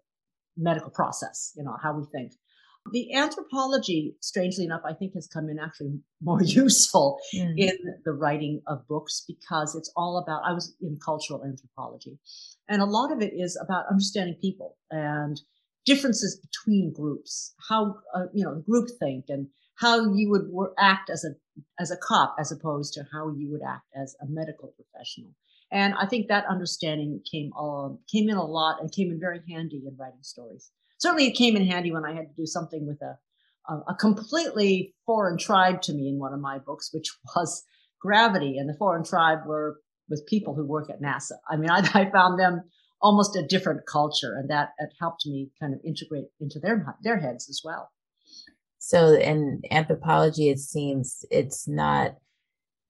medical 0.57 0.89
process, 0.89 1.53
you 1.55 1.63
know, 1.63 1.77
how 1.81 1.93
we 1.93 2.03
think. 2.11 2.33
The 2.91 3.13
anthropology, 3.13 4.15
strangely 4.19 4.65
enough, 4.65 4.81
I 4.85 4.93
think 4.93 5.13
has 5.13 5.27
come 5.27 5.49
in 5.49 5.59
actually 5.59 5.99
more 6.21 6.41
useful 6.43 7.19
mm. 7.35 7.53
in 7.57 7.77
the 8.05 8.13
writing 8.13 8.61
of 8.67 8.87
books 8.87 9.23
because 9.27 9.75
it's 9.75 9.91
all 9.95 10.17
about, 10.17 10.43
I 10.45 10.53
was 10.53 10.75
in 10.81 10.97
cultural 11.03 11.43
anthropology, 11.43 12.17
and 12.67 12.81
a 12.81 12.85
lot 12.85 13.11
of 13.11 13.21
it 13.21 13.33
is 13.33 13.59
about 13.61 13.85
understanding 13.89 14.35
people 14.41 14.77
and 14.91 15.39
differences 15.85 16.39
between 16.39 16.93
groups, 16.93 17.53
how, 17.67 17.95
uh, 18.13 18.25
you 18.33 18.43
know, 18.43 18.63
group 18.67 18.89
think 18.99 19.25
and 19.29 19.47
how 19.75 20.13
you 20.13 20.29
would 20.29 20.47
work, 20.49 20.73
act 20.77 21.09
as 21.09 21.23
a, 21.23 21.29
as 21.79 21.91
a 21.91 21.97
cop 21.97 22.35
as 22.39 22.51
opposed 22.51 22.93
to 22.93 23.05
how 23.11 23.33
you 23.35 23.49
would 23.51 23.61
act 23.65 23.85
as 23.95 24.15
a 24.21 24.25
medical 24.27 24.73
professional. 24.75 25.31
And 25.71 25.93
I 25.93 26.05
think 26.05 26.27
that 26.27 26.45
understanding 26.47 27.21
came, 27.29 27.51
uh, 27.57 27.89
came 28.11 28.29
in 28.29 28.37
a 28.37 28.45
lot 28.45 28.81
and 28.81 28.91
came 28.91 29.11
in 29.11 29.19
very 29.19 29.41
handy 29.47 29.83
in 29.85 29.95
writing 29.97 30.23
stories 30.23 30.71
certainly 30.99 31.27
it 31.27 31.35
came 31.35 31.55
in 31.55 31.65
handy 31.65 31.91
when 31.91 32.05
I 32.05 32.13
had 32.13 32.27
to 32.29 32.35
do 32.35 32.45
something 32.45 32.85
with 32.85 33.01
a, 33.01 33.17
a, 33.87 33.95
completely 33.95 34.93
foreign 35.05 35.37
tribe 35.37 35.81
to 35.83 35.93
me 35.93 36.09
in 36.09 36.19
one 36.19 36.33
of 36.33 36.39
my 36.39 36.59
books, 36.59 36.93
which 36.93 37.11
was 37.35 37.63
gravity. 37.99 38.57
And 38.57 38.69
the 38.69 38.77
foreign 38.77 39.03
tribe 39.03 39.39
were 39.45 39.79
with 40.09 40.27
people 40.27 40.55
who 40.55 40.65
work 40.65 40.89
at 40.89 41.01
NASA. 41.01 41.37
I 41.49 41.57
mean, 41.57 41.69
I, 41.71 41.89
I 41.93 42.11
found 42.11 42.39
them 42.39 42.63
almost 43.01 43.35
a 43.35 43.47
different 43.47 43.85
culture, 43.87 44.35
and 44.37 44.49
that, 44.49 44.73
that 44.77 44.91
helped 44.99 45.25
me 45.25 45.49
kind 45.59 45.73
of 45.73 45.79
integrate 45.85 46.25
into 46.39 46.59
their 46.59 46.95
their 47.01 47.19
heads 47.19 47.49
as 47.49 47.61
well. 47.63 47.91
So, 48.77 49.13
in 49.13 49.61
anthropology, 49.71 50.49
it 50.49 50.59
seems 50.59 51.25
it's 51.31 51.67
not 51.67 52.15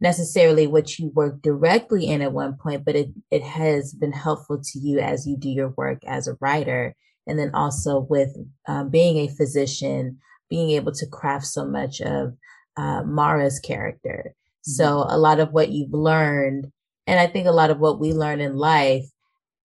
necessarily 0.02 0.66
what 0.66 0.98
you 0.98 1.12
work 1.14 1.42
directly 1.42 2.08
in 2.08 2.22
at 2.22 2.32
one 2.32 2.56
point, 2.56 2.86
but 2.86 2.96
it, 2.96 3.10
it 3.30 3.44
has 3.44 3.94
been 3.94 4.14
helpful 4.14 4.60
to 4.64 4.80
you 4.80 5.00
as 5.00 5.28
you 5.28 5.36
do 5.38 5.50
your 5.50 5.74
work 5.76 6.00
as 6.08 6.28
a 6.28 6.38
writer 6.40 6.96
and 7.28 7.38
then 7.38 7.52
also 7.54 8.00
with 8.10 8.36
um, 8.68 8.90
being 8.90 9.18
a 9.18 9.34
physician, 9.36 10.18
being 10.50 10.72
able 10.72 10.92
to 10.94 11.08
craft 11.08 11.46
so 11.46 11.66
much 11.66 12.02
of 12.02 12.34
uh, 12.78 13.04
Maura's 13.04 13.60
character. 13.60 14.24
Mm-hmm. 14.26 14.72
So 14.72 15.06
a 15.08 15.18
lot 15.18 15.40
of 15.40 15.52
what 15.52 15.70
you've 15.70 15.94
learned, 15.94 16.72
and 17.08 17.20
I 17.20 17.28
think 17.28 17.48
a 17.48 17.52
lot 17.52 17.72
of 17.72 17.80
what 17.80 18.00
we 18.00 18.14
learn 18.14 18.40
in 18.40 18.56
life 18.56 19.06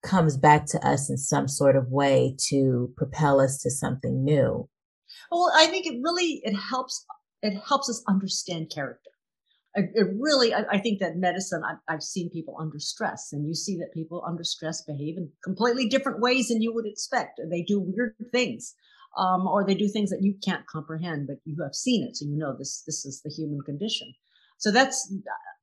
comes 0.03 0.37
back 0.37 0.65
to 0.67 0.87
us 0.87 1.09
in 1.09 1.17
some 1.17 1.47
sort 1.47 1.75
of 1.75 1.89
way 1.89 2.35
to 2.49 2.93
propel 2.95 3.41
us 3.41 3.57
to 3.63 3.71
something 3.71 4.23
new. 4.23 4.69
Well, 5.31 5.51
I 5.55 5.65
think 5.67 5.85
it 5.87 5.99
really 6.03 6.41
it 6.43 6.55
helps 6.55 7.05
it 7.41 7.59
helps 7.67 7.89
us 7.89 8.03
understand 8.07 8.71
character 8.73 9.11
it 9.75 10.07
really, 10.17 10.53
I, 10.53 10.63
I, 10.71 10.77
think 10.79 10.99
that 10.99 11.17
medicine, 11.17 11.61
I've, 11.69 11.77
I've, 11.87 12.03
seen 12.03 12.29
people 12.29 12.55
under 12.59 12.79
stress, 12.79 13.29
and 13.33 13.45
you 13.45 13.53
see 13.53 13.77
that 13.77 13.93
people 13.93 14.23
under 14.25 14.43
stress 14.43 14.81
behave 14.81 15.17
in 15.17 15.29
completely 15.43 15.87
different 15.87 16.21
ways 16.21 16.47
than 16.47 16.61
you 16.61 16.73
would 16.73 16.85
expect. 16.85 17.41
They 17.49 17.61
do 17.61 17.81
weird 17.81 18.15
things, 18.31 18.73
um, 19.17 19.47
or 19.47 19.65
they 19.65 19.75
do 19.75 19.89
things 19.89 20.09
that 20.11 20.23
you 20.23 20.35
can't 20.43 20.65
comprehend, 20.67 21.27
but 21.27 21.37
you 21.43 21.61
have 21.61 21.75
seen 21.75 22.07
it, 22.07 22.15
so 22.15 22.25
you 22.25 22.37
know 22.37 22.55
this. 22.57 22.83
This 22.85 23.05
is 23.05 23.21
the 23.21 23.29
human 23.29 23.61
condition. 23.61 24.13
So 24.57 24.71
that's 24.71 25.13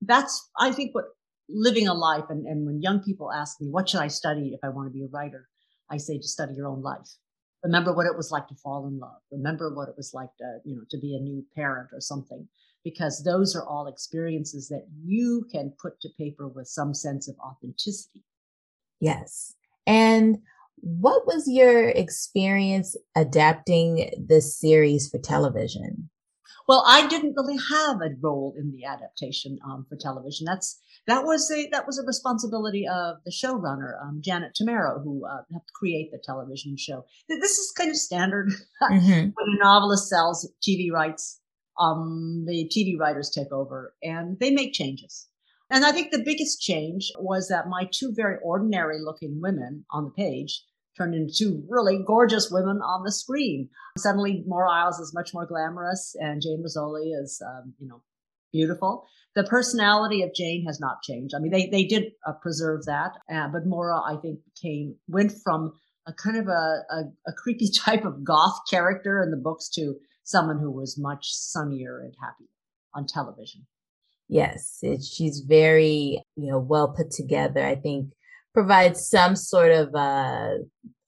that's 0.02 0.50
I 0.58 0.72
think 0.72 0.94
what 0.94 1.06
living 1.48 1.88
a 1.88 1.94
life. 1.94 2.24
And, 2.28 2.46
and 2.46 2.66
when 2.66 2.82
young 2.82 3.02
people 3.02 3.32
ask 3.32 3.60
me, 3.60 3.68
"What 3.70 3.88
should 3.88 4.00
I 4.00 4.08
study 4.08 4.52
if 4.52 4.60
I 4.62 4.68
want 4.68 4.88
to 4.88 4.92
be 4.92 5.04
a 5.04 5.08
writer?" 5.08 5.48
I 5.90 5.96
say 5.96 6.18
to 6.18 6.28
study 6.28 6.54
your 6.54 6.68
own 6.68 6.82
life. 6.82 7.16
Remember 7.64 7.94
what 7.94 8.06
it 8.06 8.16
was 8.16 8.30
like 8.30 8.48
to 8.48 8.54
fall 8.56 8.86
in 8.88 8.98
love. 8.98 9.20
Remember 9.30 9.72
what 9.74 9.88
it 9.88 9.94
was 9.96 10.12
like 10.12 10.30
to, 10.38 10.58
you 10.64 10.74
know, 10.74 10.82
to 10.90 10.98
be 10.98 11.14
a 11.14 11.20
new 11.20 11.44
parent 11.54 11.90
or 11.92 12.00
something 12.00 12.48
because 12.84 13.22
those 13.24 13.54
are 13.54 13.66
all 13.66 13.86
experiences 13.86 14.68
that 14.68 14.86
you 15.04 15.46
can 15.52 15.72
put 15.80 16.00
to 16.00 16.08
paper 16.18 16.48
with 16.48 16.66
some 16.66 16.94
sense 16.94 17.28
of 17.28 17.36
authenticity. 17.38 18.24
Yes. 19.00 19.54
And 19.86 20.38
what 20.76 21.26
was 21.26 21.48
your 21.48 21.88
experience 21.88 22.96
adapting 23.16 24.10
this 24.18 24.58
series 24.58 25.08
for 25.08 25.18
television? 25.18 26.10
Well, 26.68 26.84
I 26.86 27.06
didn't 27.06 27.34
really 27.36 27.58
have 27.70 28.00
a 28.00 28.14
role 28.20 28.54
in 28.56 28.72
the 28.72 28.84
adaptation 28.84 29.58
um, 29.64 29.84
for 29.88 29.96
television. 29.96 30.44
That's 30.46 30.80
that 31.06 31.24
was 31.24 31.50
a 31.50 31.68
that 31.72 31.86
was 31.86 31.98
a 31.98 32.06
responsibility 32.06 32.86
of 32.86 33.16
the 33.24 33.32
showrunner, 33.32 34.00
um, 34.02 34.20
Janet 34.22 34.56
Tamaro, 34.60 35.02
who 35.02 35.26
uh, 35.26 35.42
helped 35.50 35.72
create 35.72 36.10
the 36.12 36.22
television 36.24 36.76
show. 36.76 37.04
This 37.28 37.58
is 37.58 37.72
kind 37.76 37.90
of 37.90 37.96
standard 37.96 38.52
mm-hmm. 38.82 39.08
when 39.08 39.56
a 39.56 39.58
novelist 39.58 40.08
sells 40.08 40.48
TV 40.66 40.92
rights 40.92 41.40
um, 41.78 42.44
the 42.46 42.70
TV 42.74 42.98
writers 42.98 43.30
take 43.30 43.52
over 43.52 43.94
and 44.02 44.38
they 44.38 44.50
make 44.50 44.72
changes. 44.72 45.28
And 45.70 45.84
I 45.84 45.92
think 45.92 46.10
the 46.10 46.22
biggest 46.22 46.60
change 46.60 47.10
was 47.18 47.48
that 47.48 47.68
my 47.68 47.88
two 47.90 48.12
very 48.14 48.36
ordinary 48.42 49.00
looking 49.00 49.40
women 49.40 49.84
on 49.90 50.04
the 50.04 50.10
page 50.10 50.62
turned 50.96 51.14
into 51.14 51.32
two 51.34 51.64
really 51.68 52.02
gorgeous 52.06 52.50
women 52.50 52.80
on 52.82 53.04
the 53.04 53.12
screen. 53.12 53.70
Suddenly, 53.96 54.44
Maura 54.46 54.70
Isles 54.70 54.98
is 54.98 55.14
much 55.14 55.32
more 55.32 55.46
glamorous, 55.46 56.14
and 56.20 56.42
Jane 56.42 56.62
Rizzoli 56.62 57.12
is, 57.22 57.40
um, 57.46 57.72
you 57.78 57.88
know, 57.88 58.02
beautiful. 58.52 59.06
The 59.34 59.44
personality 59.44 60.22
of 60.22 60.34
Jane 60.34 60.66
has 60.66 60.78
not 60.78 61.02
changed. 61.02 61.34
I 61.34 61.38
mean, 61.38 61.50
they 61.50 61.68
they 61.68 61.84
did 61.84 62.12
uh, 62.26 62.32
preserve 62.34 62.84
that, 62.84 63.12
uh, 63.32 63.48
but 63.48 63.66
Maura, 63.66 63.98
I 63.98 64.16
think, 64.20 64.40
came 64.60 64.96
went 65.08 65.32
from 65.42 65.72
a 66.06 66.12
kind 66.12 66.36
of 66.36 66.48
a, 66.48 66.82
a, 66.90 67.02
a 67.28 67.32
creepy 67.32 67.70
type 67.84 68.04
of 68.04 68.24
goth 68.24 68.60
character 68.68 69.22
in 69.22 69.30
the 69.30 69.36
books 69.36 69.68
to 69.70 69.94
someone 70.24 70.58
who 70.58 70.70
was 70.70 70.98
much 70.98 71.32
sunnier 71.32 72.00
and 72.00 72.14
happier 72.20 72.48
on 72.94 73.06
television. 73.06 73.66
Yes, 74.28 74.78
it, 74.82 75.02
she's 75.02 75.40
very, 75.40 76.22
you 76.36 76.50
know, 76.50 76.58
well 76.58 76.88
put 76.88 77.10
together. 77.10 77.64
I 77.64 77.74
think 77.74 78.12
provides 78.54 79.08
some 79.08 79.36
sort 79.36 79.72
of 79.72 79.94
uh, 79.94 80.54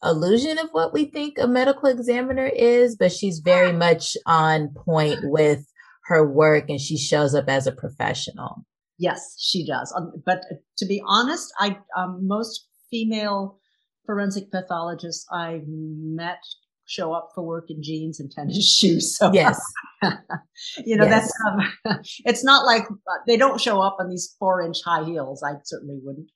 illusion 0.02 0.58
of 0.58 0.68
what 0.72 0.92
we 0.92 1.06
think 1.06 1.38
a 1.38 1.46
medical 1.46 1.88
examiner 1.88 2.46
is, 2.46 2.96
but 2.96 3.12
she's 3.12 3.38
very 3.38 3.72
much 3.72 4.16
on 4.26 4.68
point 4.74 5.20
with 5.22 5.66
her 6.06 6.26
work 6.26 6.68
and 6.68 6.80
she 6.80 6.98
shows 6.98 7.34
up 7.34 7.48
as 7.48 7.66
a 7.66 7.72
professional. 7.72 8.64
Yes, 8.98 9.36
she 9.38 9.66
does. 9.66 9.92
Um, 9.96 10.12
but 10.24 10.44
to 10.78 10.86
be 10.86 11.02
honest, 11.06 11.52
I 11.58 11.78
um, 11.96 12.26
most 12.26 12.68
female 12.90 13.58
forensic 14.06 14.50
pathologists 14.52 15.26
I've 15.32 15.66
met 15.66 16.42
show 16.86 17.12
up 17.12 17.30
for 17.34 17.42
work 17.42 17.66
in 17.70 17.82
jeans 17.82 18.20
and 18.20 18.30
tennis 18.30 18.76
shoes. 18.78 19.16
So 19.16 19.32
yes, 19.32 19.60
you 20.84 20.96
know 20.96 21.06
yes. 21.06 21.32
that's 21.32 21.92
um, 21.92 22.00
it's 22.24 22.44
not 22.44 22.64
like 22.64 22.84
uh, 22.84 23.18
they 23.26 23.36
don't 23.36 23.60
show 23.60 23.80
up 23.80 23.96
on 24.00 24.08
these 24.08 24.34
four 24.38 24.62
inch 24.62 24.78
high 24.84 25.04
heels. 25.04 25.42
I 25.42 25.54
certainly 25.64 25.98
wouldn't. 26.02 26.30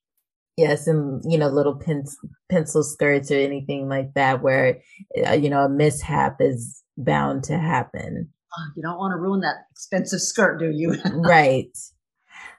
Yes, 0.56 0.86
and 0.86 1.22
you 1.30 1.38
know 1.38 1.48
little 1.48 1.76
pen, 1.76 2.04
pencil 2.50 2.82
skirts 2.82 3.30
or 3.30 3.36
anything 3.36 3.88
like 3.88 4.14
that, 4.14 4.42
where 4.42 4.80
uh, 5.26 5.32
you 5.32 5.50
know 5.50 5.64
a 5.64 5.68
mishap 5.68 6.38
is 6.40 6.82
bound 6.96 7.44
to 7.44 7.58
happen. 7.58 8.28
Oh, 8.56 8.70
you 8.76 8.82
don't 8.82 8.98
want 8.98 9.12
to 9.12 9.16
ruin 9.16 9.40
that 9.40 9.56
expensive 9.70 10.20
skirt, 10.20 10.58
do 10.58 10.70
you? 10.70 10.96
right. 11.14 11.70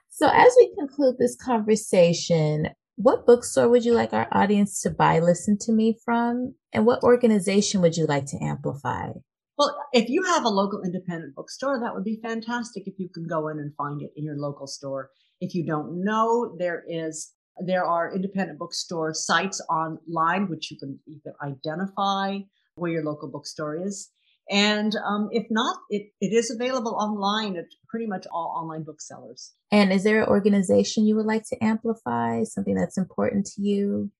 So, 0.08 0.28
as 0.28 0.54
we 0.58 0.74
conclude 0.78 1.16
this 1.18 1.36
conversation, 1.36 2.68
what 3.02 3.26
bookstore 3.26 3.68
would 3.68 3.84
you 3.84 3.94
like 3.94 4.12
our 4.12 4.28
audience 4.30 4.82
to 4.82 4.90
buy 4.90 5.20
Listen 5.20 5.56
to 5.62 5.72
Me 5.72 5.96
from? 6.04 6.54
And 6.72 6.84
what 6.84 7.02
organization 7.02 7.80
would 7.80 7.96
you 7.96 8.06
like 8.06 8.26
to 8.26 8.42
amplify? 8.42 9.10
Well, 9.56 9.76
if 9.92 10.08
you 10.08 10.22
have 10.24 10.44
a 10.44 10.48
local 10.48 10.82
independent 10.82 11.34
bookstore, 11.34 11.80
that 11.80 11.94
would 11.94 12.04
be 12.04 12.20
fantastic 12.22 12.84
if 12.86 12.94
you 12.98 13.08
can 13.12 13.26
go 13.26 13.48
in 13.48 13.58
and 13.58 13.74
find 13.76 14.02
it 14.02 14.10
in 14.16 14.24
your 14.24 14.36
local 14.36 14.66
store. 14.66 15.10
If 15.40 15.54
you 15.54 15.64
don't 15.64 16.04
know, 16.04 16.54
there 16.58 16.84
is 16.88 17.32
there 17.66 17.84
are 17.84 18.14
independent 18.14 18.58
bookstore 18.58 19.12
sites 19.12 19.60
online 19.68 20.48
which 20.48 20.70
you 20.70 20.78
can 20.78 20.98
you 21.06 21.20
can 21.22 21.34
identify 21.42 22.38
where 22.74 22.90
your 22.90 23.04
local 23.04 23.30
bookstore 23.30 23.76
is. 23.76 24.10
And 24.50 24.96
um, 24.96 25.28
if 25.30 25.46
not, 25.48 25.76
it, 25.90 26.10
it 26.20 26.32
is 26.34 26.50
available 26.50 26.96
online 26.96 27.56
at 27.56 27.66
pretty 27.88 28.06
much 28.06 28.26
all 28.32 28.52
online 28.60 28.82
booksellers. 28.82 29.54
And 29.70 29.92
is 29.92 30.02
there 30.02 30.22
an 30.22 30.28
organization 30.28 31.06
you 31.06 31.14
would 31.14 31.26
like 31.26 31.44
to 31.50 31.64
amplify, 31.64 32.42
something 32.42 32.74
that's 32.74 32.98
important 32.98 33.46
to 33.54 33.62
you? 33.62 34.10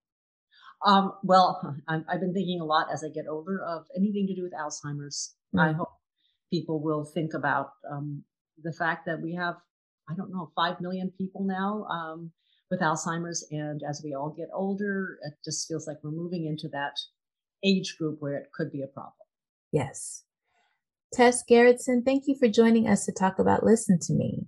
Um, 0.87 1.13
well, 1.25 1.61
i 1.89 2.01
have 2.09 2.21
been 2.21 2.33
thinking 2.33 2.61
a 2.61 2.65
lot 2.65 2.87
as 2.93 3.03
I 3.03 3.09
get 3.09 3.25
older 3.29 3.61
of 3.61 3.87
anything 3.97 4.29
to 4.29 4.35
do 4.35 4.43
with 4.43 4.53
Alzheimer's. 4.53 5.35
Mm-hmm. 5.55 5.59
I 5.59 5.73
hope 5.73 5.91
people 6.53 6.81
will 6.81 7.05
think 7.05 7.35
about 7.35 7.71
um, 7.91 8.23
the 8.63 8.73
fact 8.73 9.07
that 9.07 9.21
we 9.21 9.35
have, 9.35 9.57
I 10.09 10.15
don't 10.15 10.31
know, 10.31 10.53
5 10.55 10.81
million 10.81 11.13
people 11.19 11.45
now 11.45 11.85
um, 11.91 12.31
with 12.71 12.81
Alzheimer's. 12.81 13.45
And 13.51 13.83
as 13.89 14.01
we 14.05 14.15
all 14.15 14.31
get 14.31 14.49
older, 14.55 15.19
it 15.25 15.35
just 15.45 15.67
feels 15.67 15.89
like 15.89 15.97
we're 16.05 16.13
moving 16.13 16.47
into 16.47 16.69
that 16.69 16.95
age 17.65 17.97
group 17.99 18.19
where 18.21 18.37
it 18.37 18.51
could 18.55 18.71
be 18.71 18.83
a 18.83 18.87
problem. 18.87 19.15
Yes. 19.73 20.25
Tess 21.13 21.43
Gerritsen, 21.49 22.05
thank 22.05 22.25
you 22.27 22.37
for 22.39 22.49
joining 22.49 22.89
us 22.89 23.05
to 23.07 23.13
talk 23.13 23.39
about 23.39 23.65
Listen 23.65 23.99
to 24.03 24.13
Me. 24.13 24.47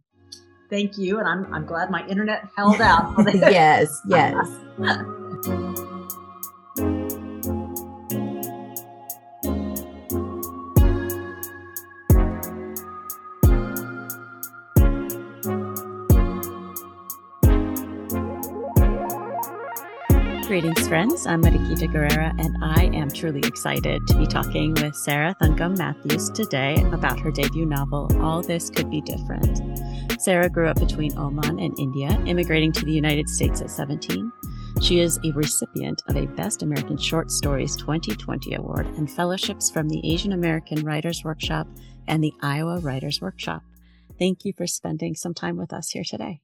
Thank 0.71 0.97
you, 0.97 1.19
and 1.19 1.29
I'm, 1.29 1.53
I'm 1.53 1.67
glad 1.67 1.91
my 1.91 2.07
internet 2.07 2.49
held 2.57 2.81
out. 2.81 3.15
yes, 3.35 4.01
yes. 4.09 4.49
Greetings, 20.53 20.87
friends. 20.87 21.27
I'm 21.27 21.43
Mariquita 21.43 21.91
Guerrera, 21.91 22.39
and 22.39 22.63
I 22.63 22.91
am 22.95 23.11
truly 23.11 23.41
excited 23.41 24.07
to 24.07 24.19
be 24.19 24.27
talking 24.27 24.75
with 24.75 24.95
Sarah 24.95 25.35
Thankam 25.41 25.79
Matthews 25.79 26.29
today 26.29 26.75
about 26.93 27.19
her 27.21 27.31
debut 27.31 27.65
novel, 27.65 28.11
All 28.21 28.43
This 28.43 28.69
Could 28.69 28.91
Be 28.91 29.01
Different. 29.01 29.81
Sarah 30.21 30.51
grew 30.51 30.69
up 30.69 30.79
between 30.79 31.17
Oman 31.17 31.59
and 31.59 31.79
India, 31.79 32.23
immigrating 32.27 32.71
to 32.73 32.85
the 32.85 32.93
United 32.93 33.31
States 33.31 33.63
at 33.63 33.71
17. 33.71 34.31
She 34.83 35.01
is 35.01 35.19
a 35.25 35.33
recipient 35.33 36.03
of 36.09 36.19
a 36.19 36.27
Best 36.27 36.63
American 36.63 36.99
Short 36.99 37.31
Stories 37.31 37.75
2020 37.77 38.55
Award 38.55 38.89
and 38.99 39.11
fellowships 39.11 39.71
from 39.71 39.89
the 39.89 40.07
Asian 40.07 40.35
American 40.35 40.85
Writers 40.85 41.25
Workshop 41.25 41.67
and 42.07 42.23
the 42.23 42.35
Iowa 42.43 42.79
Writers 42.81 43.23
Workshop. 43.23 43.63
Thank 44.19 44.45
you 44.45 44.53
for 44.53 44.67
spending 44.67 45.15
some 45.15 45.33
time 45.33 45.57
with 45.57 45.73
us 45.73 45.93
here 45.93 46.05
today. 46.05 46.43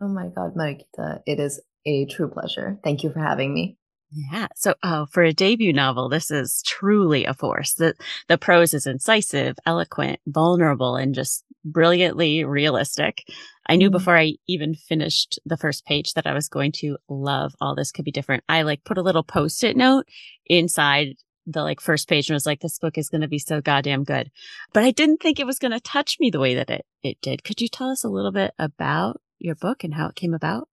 Oh 0.00 0.08
my 0.08 0.28
God, 0.28 0.54
Mariquita, 0.54 1.20
it 1.26 1.40
is 1.40 1.60
a 1.86 2.06
true 2.06 2.28
pleasure. 2.28 2.78
Thank 2.84 3.02
you 3.02 3.10
for 3.10 3.20
having 3.20 3.54
me. 3.54 3.78
Yeah. 4.12 4.46
So, 4.54 4.74
oh, 4.82 5.06
for 5.10 5.22
a 5.22 5.32
debut 5.32 5.72
novel, 5.72 6.08
this 6.08 6.30
is 6.30 6.62
truly 6.66 7.24
a 7.24 7.34
force. 7.34 7.74
The 7.74 7.94
the 8.28 8.38
prose 8.38 8.72
is 8.72 8.86
incisive, 8.86 9.56
eloquent, 9.66 10.20
vulnerable, 10.26 10.96
and 10.96 11.14
just 11.14 11.44
brilliantly 11.64 12.44
realistic. 12.44 13.24
I 13.68 13.76
knew 13.76 13.88
mm-hmm. 13.88 13.96
before 13.96 14.16
I 14.16 14.34
even 14.46 14.74
finished 14.74 15.40
the 15.44 15.56
first 15.56 15.84
page 15.86 16.12
that 16.14 16.26
I 16.26 16.34
was 16.34 16.48
going 16.48 16.72
to 16.76 16.96
love 17.08 17.54
all 17.60 17.74
this 17.74 17.90
could 17.90 18.04
be 18.04 18.12
different. 18.12 18.44
I 18.48 18.62
like 18.62 18.84
put 18.84 18.98
a 18.98 19.02
little 19.02 19.24
post-it 19.24 19.76
note 19.76 20.06
inside 20.46 21.16
the 21.46 21.62
like 21.62 21.80
first 21.80 22.08
page 22.08 22.28
and 22.28 22.34
was 22.34 22.46
like, 22.46 22.60
this 22.60 22.78
book 22.78 22.98
is 22.98 23.08
going 23.08 23.20
to 23.20 23.28
be 23.28 23.38
so 23.38 23.60
goddamn 23.60 24.04
good. 24.04 24.30
But 24.72 24.84
I 24.84 24.90
didn't 24.90 25.18
think 25.18 25.38
it 25.38 25.46
was 25.46 25.58
going 25.58 25.72
to 25.72 25.80
touch 25.80 26.16
me 26.20 26.30
the 26.30 26.40
way 26.40 26.54
that 26.54 26.70
it, 26.70 26.84
it 27.02 27.18
did. 27.20 27.44
Could 27.44 27.60
you 27.60 27.68
tell 27.68 27.90
us 27.90 28.04
a 28.04 28.08
little 28.08 28.32
bit 28.32 28.52
about 28.58 29.20
your 29.38 29.54
book 29.54 29.84
and 29.84 29.94
how 29.94 30.08
it 30.08 30.16
came 30.16 30.34
about? 30.34 30.68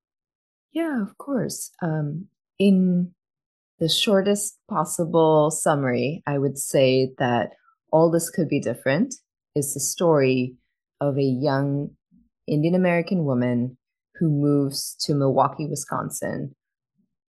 Yeah, 0.71 1.01
of 1.01 1.17
course. 1.17 1.71
Um, 1.81 2.27
in 2.59 3.13
the 3.79 3.89
shortest 3.89 4.57
possible 4.69 5.51
summary, 5.51 6.23
I 6.25 6.37
would 6.37 6.57
say 6.57 7.11
that 7.17 7.51
All 7.91 8.09
This 8.09 8.29
Could 8.29 8.49
Be 8.49 8.59
Different 8.59 9.15
is 9.55 9.73
the 9.73 9.79
story 9.79 10.55
of 10.99 11.17
a 11.17 11.23
young 11.23 11.91
Indian 12.47 12.75
American 12.75 13.25
woman 13.25 13.77
who 14.15 14.29
moves 14.29 14.95
to 15.01 15.13
Milwaukee, 15.13 15.67
Wisconsin 15.67 16.55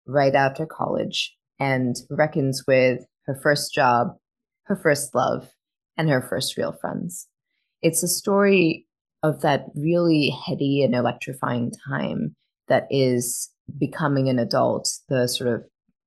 right 0.06 0.34
after 0.34 0.66
college 0.66 1.34
and 1.58 1.96
reckons 2.10 2.64
with 2.66 3.04
her 3.26 3.38
first 3.42 3.72
job, 3.72 4.08
her 4.64 4.76
first 4.76 5.14
love, 5.14 5.50
and 5.96 6.10
her 6.10 6.20
first 6.20 6.56
real 6.56 6.72
friends. 6.72 7.28
It's 7.80 8.02
a 8.02 8.08
story 8.08 8.86
of 9.24 9.40
that 9.40 9.64
really 9.74 10.28
heady 10.46 10.82
and 10.84 10.94
electrifying 10.94 11.72
time 11.88 12.36
that 12.68 12.86
is 12.90 13.50
becoming 13.80 14.28
an 14.28 14.38
adult, 14.38 14.88
the 15.08 15.26
sort 15.26 15.52
of 15.52 15.64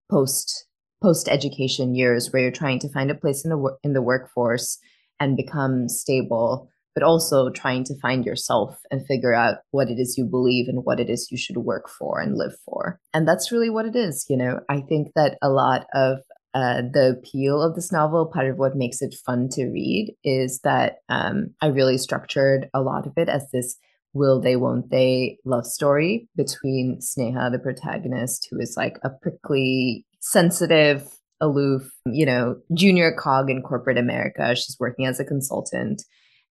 post 0.10 0.66
post 1.02 1.28
education 1.28 1.94
years 1.94 2.32
where 2.32 2.42
you're 2.42 2.52
trying 2.52 2.80
to 2.80 2.90
find 2.90 3.12
a 3.12 3.16
place 3.16 3.44
in 3.44 3.50
the 3.50 3.78
in 3.84 3.94
the 3.94 4.02
workforce 4.04 4.78
and 5.20 5.36
become 5.36 5.90
stable, 5.90 6.70
but 6.94 7.04
also 7.04 7.50
trying 7.50 7.84
to 7.84 8.00
find 8.00 8.24
yourself 8.24 8.78
and 8.92 9.06
figure 9.08 9.34
out 9.34 9.58
what 9.72 9.90
it 9.90 10.00
is 10.00 10.16
you 10.16 10.24
believe 10.24 10.68
and 10.68 10.86
what 10.86 11.00
it 11.00 11.10
is 11.10 11.28
you 11.32 11.38
should 11.38 11.58
work 11.58 11.90
for 11.90 12.20
and 12.20 12.38
live 12.38 12.54
for. 12.66 13.00
And 13.16 13.28
that's 13.28 13.52
really 13.52 13.72
what 13.72 13.88
it 13.88 13.96
is. 13.96 14.28
You 14.30 14.38
know, 14.38 14.60
I 14.70 14.82
think 14.82 15.10
that 15.16 15.40
a 15.42 15.50
lot 15.50 15.88
of 15.96 16.20
uh, 16.58 16.82
the 16.92 17.12
appeal 17.20 17.62
of 17.62 17.76
this 17.76 17.92
novel, 17.92 18.26
part 18.26 18.48
of 18.48 18.58
what 18.58 18.76
makes 18.76 19.00
it 19.04 19.14
fun 19.14 19.48
to 19.50 19.68
read, 19.68 20.16
is 20.24 20.60
that 20.64 20.96
um, 21.08 21.54
I 21.62 21.68
really 21.68 22.00
structured 22.00 22.68
a 22.74 22.82
lot 22.82 23.06
of 23.06 23.14
it 23.16 23.30
as 23.30 23.46
this 23.52 23.78
will 24.14 24.42
they, 24.42 24.56
won't 24.56 24.90
they 24.90 25.38
love 25.46 25.68
story 25.68 26.28
between 26.36 26.98
Sneha, 27.00 27.52
the 27.52 27.60
protagonist, 27.60 28.48
who 28.50 28.60
is 28.60 28.76
like 28.76 28.98
a 29.04 29.12
prickly, 29.22 30.04
sensitive, 30.20 31.08
aloof, 31.42 31.92
you 32.08 32.26
know, 32.26 32.56
junior 32.74 33.12
cog 33.12 33.52
in 33.52 33.62
corporate 33.62 34.00
America. 34.00 34.56
She's 34.56 34.78
working 34.80 35.06
as 35.06 35.20
a 35.20 35.26
consultant. 35.26 36.04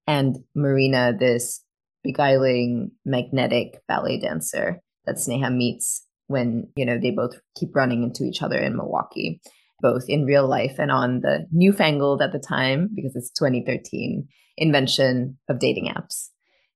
And 0.07 0.37
Marina, 0.55 1.17
this 1.19 1.65
beguiling, 2.05 2.93
magnetic 3.05 3.81
ballet 3.89 4.21
dancer 4.21 4.81
that 5.05 5.17
Sneha 5.17 5.53
meets 5.53 6.05
when, 6.29 6.69
you 6.77 6.87
know, 6.87 6.97
they 6.97 7.11
both 7.11 7.41
keep 7.59 7.75
running 7.75 8.05
into 8.05 8.23
each 8.23 8.41
other 8.41 8.59
in 8.59 8.77
Milwaukee, 8.77 9.41
both 9.81 10.05
in 10.09 10.25
real 10.25 10.49
life 10.49 10.77
and 10.79 10.91
on 10.91 11.21
the 11.21 11.47
newfangled 11.53 12.23
at 12.23 12.33
the 12.33 12.39
time, 12.39 12.91
because 12.95 13.15
it's 13.15 13.31
2013, 13.31 14.27
invention 14.57 15.39
of 15.49 15.59
dating 15.59 15.93
apps. 15.95 16.29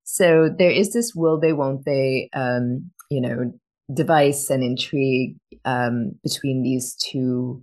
So 0.04 0.48
there 0.56 0.70
is 0.70 0.92
this 0.92 1.12
will 1.14 1.38
they, 1.38 1.52
won't 1.52 1.84
they, 1.84 2.30
um, 2.34 2.90
you 3.10 3.20
know, 3.20 3.52
device 3.92 4.50
and 4.50 4.62
intrigue 4.62 5.36
um, 5.64 6.12
between 6.22 6.62
these 6.62 6.96
two, 6.96 7.62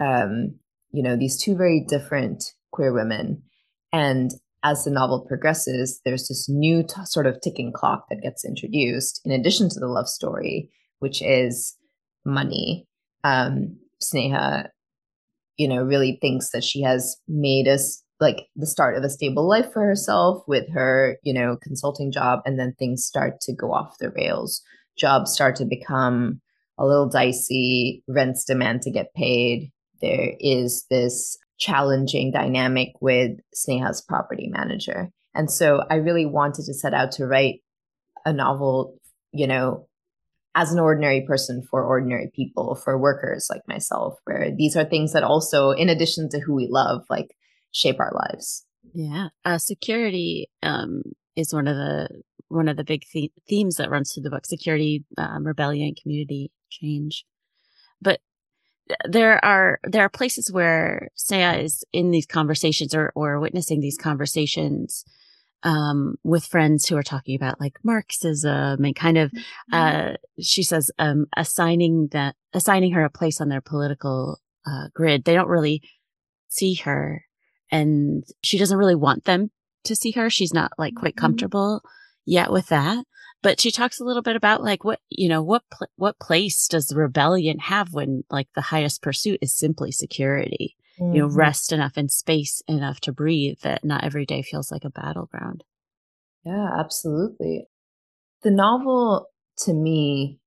um, 0.00 0.58
you 0.92 1.02
know, 1.02 1.16
these 1.16 1.40
two 1.40 1.56
very 1.56 1.84
different 1.86 2.44
queer 2.72 2.92
women. 2.92 3.42
And 3.92 4.30
as 4.64 4.84
the 4.84 4.90
novel 4.90 5.24
progresses, 5.26 6.00
there's 6.04 6.28
this 6.28 6.48
new 6.48 6.82
t- 6.82 7.04
sort 7.04 7.26
of 7.26 7.40
ticking 7.40 7.72
clock 7.72 8.06
that 8.08 8.22
gets 8.22 8.44
introduced 8.44 9.20
in 9.24 9.32
addition 9.32 9.68
to 9.70 9.80
the 9.80 9.88
love 9.88 10.08
story, 10.08 10.70
which 11.00 11.20
is 11.22 11.76
money. 12.24 12.86
Um, 13.24 13.76
Sneha, 14.02 14.68
you 15.56 15.68
know, 15.68 15.82
really 15.82 16.18
thinks 16.20 16.50
that 16.50 16.64
she 16.64 16.82
has 16.82 17.16
made 17.28 17.68
us 17.68 18.02
like 18.20 18.46
the 18.54 18.66
start 18.66 18.96
of 18.96 19.02
a 19.02 19.10
stable 19.10 19.48
life 19.48 19.72
for 19.72 19.84
herself 19.84 20.42
with 20.46 20.70
her, 20.72 21.18
you 21.24 21.34
know, 21.34 21.56
consulting 21.60 22.12
job. 22.12 22.40
And 22.44 22.58
then 22.58 22.74
things 22.78 23.04
start 23.04 23.40
to 23.42 23.52
go 23.52 23.72
off 23.72 23.98
the 23.98 24.10
rails. 24.10 24.62
Jobs 24.96 25.32
start 25.32 25.56
to 25.56 25.64
become 25.64 26.40
a 26.78 26.86
little 26.86 27.08
dicey, 27.08 28.02
rents 28.06 28.44
demand 28.44 28.82
to 28.82 28.90
get 28.90 29.14
paid. 29.14 29.72
There 30.00 30.34
is 30.38 30.86
this 30.88 31.36
challenging 31.58 32.32
dynamic 32.32 32.88
with 33.00 33.32
Sneha's 33.54 34.00
property 34.00 34.48
manager. 34.48 35.10
And 35.34 35.50
so 35.50 35.84
I 35.90 35.96
really 35.96 36.26
wanted 36.26 36.64
to 36.66 36.74
set 36.74 36.94
out 36.94 37.12
to 37.12 37.26
write 37.26 37.60
a 38.24 38.32
novel, 38.32 38.96
you 39.32 39.46
know, 39.46 39.88
as 40.54 40.72
an 40.72 40.78
ordinary 40.78 41.22
person 41.26 41.62
for 41.62 41.82
ordinary 41.82 42.30
people, 42.34 42.74
for 42.74 42.98
workers 42.98 43.48
like 43.48 43.62
myself, 43.66 44.18
where 44.24 44.50
these 44.56 44.76
are 44.76 44.84
things 44.84 45.12
that 45.12 45.22
also, 45.22 45.70
in 45.70 45.88
addition 45.88 46.28
to 46.30 46.40
who 46.40 46.54
we 46.54 46.68
love, 46.68 47.04
like 47.08 47.34
shape 47.70 47.98
our 47.98 48.12
lives. 48.12 48.64
Yeah. 48.92 49.28
Uh, 49.44 49.58
security 49.58 50.50
um, 50.62 51.02
is 51.36 51.54
one 51.54 51.68
of 51.68 51.76
the 51.76 52.08
one 52.48 52.68
of 52.68 52.76
the 52.76 52.84
big 52.84 53.04
the- 53.14 53.32
themes 53.48 53.76
that 53.76 53.90
runs 53.90 54.12
through 54.12 54.24
the 54.24 54.30
book: 54.30 54.44
security, 54.44 55.04
um, 55.16 55.46
rebellion, 55.46 55.94
community 56.00 56.50
change. 56.68 57.24
But 58.00 58.20
there 59.08 59.42
are 59.44 59.80
there 59.84 60.04
are 60.04 60.10
places 60.10 60.52
where 60.52 61.08
Sneha 61.16 61.62
is 61.62 61.84
in 61.92 62.10
these 62.10 62.26
conversations 62.26 62.94
or 62.94 63.10
or 63.14 63.40
witnessing 63.40 63.80
these 63.80 63.96
conversations 63.96 65.04
um, 65.62 66.16
with 66.24 66.44
friends 66.44 66.88
who 66.88 66.96
are 66.96 67.02
talking 67.02 67.36
about 67.36 67.60
like 67.60 67.78
Marxism 67.82 68.84
and 68.84 68.96
kind 68.96 69.18
of 69.18 69.30
mm-hmm. 69.30 69.74
uh, 69.74 70.14
she 70.40 70.62
says 70.62 70.90
um, 70.98 71.26
assigning 71.36 72.08
that 72.12 72.36
assigning 72.52 72.92
her 72.92 73.04
a 73.04 73.10
place 73.10 73.40
on 73.40 73.48
their 73.48 73.60
political 73.60 74.40
uh, 74.66 74.88
grid. 74.94 75.24
They 75.24 75.34
don't 75.34 75.48
really 75.48 75.82
see 76.48 76.74
her 76.74 77.24
and 77.70 78.24
she 78.42 78.58
doesn't 78.58 78.76
really 78.76 78.94
want 78.94 79.24
them 79.24 79.50
to 79.84 79.96
see 79.96 80.12
her. 80.12 80.30
She's 80.30 80.54
not 80.54 80.72
like 80.78 80.94
quite 80.94 81.16
mm-hmm. 81.16 81.26
comfortable 81.26 81.82
yet 82.24 82.52
with 82.52 82.68
that. 82.68 83.04
But 83.42 83.60
she 83.60 83.72
talks 83.72 83.98
a 83.98 84.04
little 84.04 84.22
bit 84.22 84.36
about 84.36 84.62
like 84.62 84.84
what, 84.84 85.00
you 85.08 85.28
know, 85.28 85.42
what, 85.42 85.62
pl- 85.68 85.88
what 85.96 86.20
place 86.20 86.68
does 86.68 86.86
the 86.86 86.96
rebellion 86.96 87.58
have 87.58 87.92
when 87.92 88.22
like 88.30 88.46
the 88.54 88.60
highest 88.60 89.02
pursuit 89.02 89.40
is 89.42 89.56
simply 89.56 89.90
security, 89.90 90.76
mm-hmm. 91.00 91.14
you 91.14 91.22
know, 91.22 91.28
mm-hmm. 91.28 91.36
rest 91.36 91.72
enough 91.72 91.92
and 91.96 92.10
space 92.10 92.62
enough 92.68 93.00
to 93.00 93.12
breathe 93.12 93.58
that 93.62 93.84
not 93.84 94.04
every 94.04 94.26
day 94.26 94.42
feels 94.42 94.70
like 94.70 94.84
a 94.84 94.90
battleground. 94.90 95.64
Yeah, 96.44 96.70
absolutely. 96.78 97.68
The 98.42 98.50
novel 98.50 99.26
to 99.58 99.72
me 99.72 100.40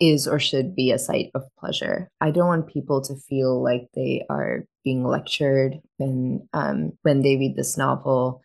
is 0.00 0.26
or 0.26 0.38
should 0.38 0.74
be 0.74 0.90
a 0.90 0.98
site 0.98 1.30
of 1.34 1.42
pleasure. 1.58 2.10
I 2.20 2.30
don't 2.30 2.48
want 2.48 2.72
people 2.72 3.00
to 3.02 3.14
feel 3.16 3.62
like 3.62 3.88
they 3.94 4.24
are 4.28 4.64
being 4.82 5.04
lectured 5.04 5.78
when 5.96 6.48
um, 6.52 6.92
when 7.02 7.22
they 7.22 7.36
read 7.36 7.56
this 7.56 7.78
novel, 7.78 8.42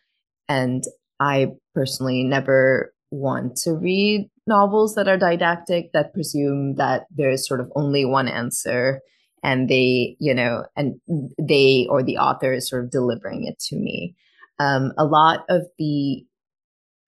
and 0.48 0.84
I 1.20 1.54
personally 1.74 2.24
never 2.24 2.94
want 3.12 3.58
to 3.58 3.74
read 3.74 4.30
novels 4.48 4.96
that 4.96 5.08
are 5.08 5.18
didactic 5.18 5.92
that 5.94 6.14
presume 6.14 6.76
that 6.76 7.06
there's 7.10 7.48
sort 7.48 7.60
of 7.60 7.72
only 7.76 8.06
one 8.06 8.28
answer 8.28 9.02
and 9.44 9.70
they, 9.70 10.16
you 10.20 10.34
know, 10.34 10.66
and 10.76 11.00
they 11.40 11.88
or 11.90 12.04
the 12.04 12.18
author 12.18 12.54
is 12.54 12.70
sort 12.70 12.84
of 12.84 12.92
delivering 12.92 13.46
it 13.46 13.60
to 13.60 13.76
me. 13.76 14.16
Um, 14.60 14.92
a 14.98 15.06
lot 15.06 15.46
of 15.50 15.64
the 15.78 16.26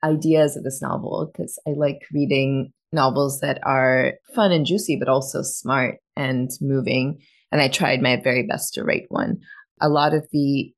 ideas 0.03 0.55
of 0.55 0.63
this 0.63 0.81
novel, 0.81 1.31
because 1.31 1.59
I 1.67 1.71
like 1.71 2.01
reading 2.13 2.71
novels 2.91 3.39
that 3.41 3.59
are 3.63 4.13
fun 4.35 4.51
and 4.51 4.65
juicy, 4.65 4.95
but 4.95 5.09
also 5.09 5.41
smart 5.41 5.97
and 6.15 6.49
moving. 6.61 7.21
And 7.51 7.61
I 7.61 7.67
tried 7.67 8.01
my 8.01 8.15
very 8.21 8.45
best 8.45 8.73
to 8.73 8.83
write 8.83 9.05
one. 9.09 9.39
A 9.81 9.89
lot 9.89 10.13
of 10.13 10.27
the 10.31 10.73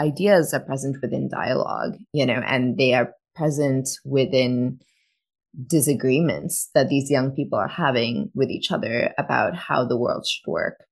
ideas 0.00 0.54
are 0.54 0.60
present 0.60 0.96
within 1.02 1.28
dialogue, 1.28 1.96
you 2.12 2.24
know, 2.26 2.42
and 2.46 2.76
they 2.76 2.94
are 2.94 3.12
present 3.34 3.88
within 4.04 4.80
disagreements 5.66 6.70
that 6.74 6.88
these 6.88 7.10
young 7.10 7.32
people 7.32 7.58
are 7.58 7.68
having 7.68 8.30
with 8.34 8.50
each 8.50 8.70
other 8.70 9.12
about 9.18 9.56
how 9.56 9.84
the 9.84 9.96
world 9.96 10.26
should 10.26 10.48
work. 10.50 10.84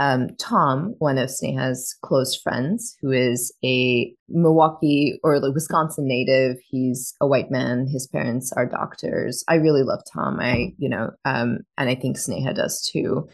Um, 0.00 0.30
Tom, 0.40 0.94
one 0.98 1.18
of 1.18 1.28
Sneha's 1.28 1.96
close 2.02 2.36
friends, 2.36 2.96
who 3.00 3.12
is 3.12 3.54
a 3.64 4.12
Milwaukee 4.28 5.20
or 5.22 5.38
like 5.38 5.54
Wisconsin 5.54 6.08
native, 6.08 6.56
he's 6.68 7.14
a 7.20 7.28
white 7.28 7.50
man. 7.50 7.86
His 7.86 8.06
parents 8.08 8.52
are 8.56 8.66
doctors. 8.66 9.44
I 9.48 9.54
really 9.54 9.82
love 9.82 10.00
Tom. 10.12 10.40
I, 10.40 10.72
you 10.78 10.88
know, 10.88 11.10
um, 11.24 11.58
and 11.78 11.88
I 11.88 11.94
think 11.94 12.16
Sneha 12.16 12.54
does 12.54 12.82
too. 12.92 13.28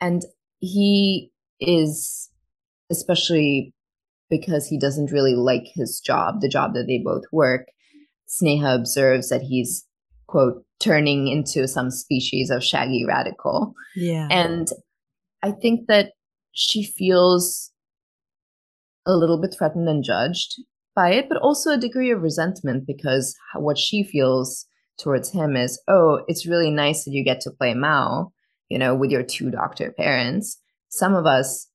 And 0.00 0.22
he 0.58 1.30
is, 1.60 2.28
especially 2.90 3.72
because 4.28 4.66
he 4.66 4.78
doesn't 4.78 5.12
really 5.12 5.34
like 5.34 5.66
his 5.74 6.00
job, 6.00 6.40
the 6.40 6.48
job 6.48 6.74
that 6.74 6.86
they 6.86 7.00
both 7.04 7.24
work. 7.32 7.68
Sneha 8.28 8.74
observes 8.74 9.28
that 9.28 9.42
he's 9.42 9.86
quote 10.26 10.64
turning 10.78 11.28
into 11.28 11.68
some 11.68 11.90
species 11.90 12.50
of 12.50 12.64
shaggy 12.64 13.04
radical. 13.06 13.74
Yeah. 13.94 14.28
And 14.30 14.68
I 15.42 15.52
think 15.52 15.86
that 15.88 16.12
she 16.52 16.82
feels 16.82 17.70
a 19.06 19.16
little 19.16 19.40
bit 19.40 19.54
threatened 19.56 19.88
and 19.88 20.04
judged 20.04 20.60
by 20.94 21.12
it, 21.12 21.28
but 21.28 21.38
also 21.38 21.70
a 21.70 21.78
degree 21.78 22.10
of 22.10 22.22
resentment 22.22 22.86
because 22.86 23.34
what 23.54 23.78
she 23.78 24.02
feels 24.02 24.66
towards 24.98 25.30
him 25.30 25.56
is, 25.56 25.80
oh, 25.88 26.22
it's 26.28 26.46
really 26.46 26.70
nice 26.70 27.04
that 27.04 27.12
you 27.12 27.24
get 27.24 27.40
to 27.40 27.50
play 27.50 27.74
Mao, 27.74 28.32
you 28.68 28.78
know, 28.78 28.94
with 28.94 29.10
your 29.10 29.22
two 29.22 29.50
doctor 29.50 29.92
parents. 29.96 30.60
Some 30.88 31.14
of 31.14 31.26
us 31.26 31.68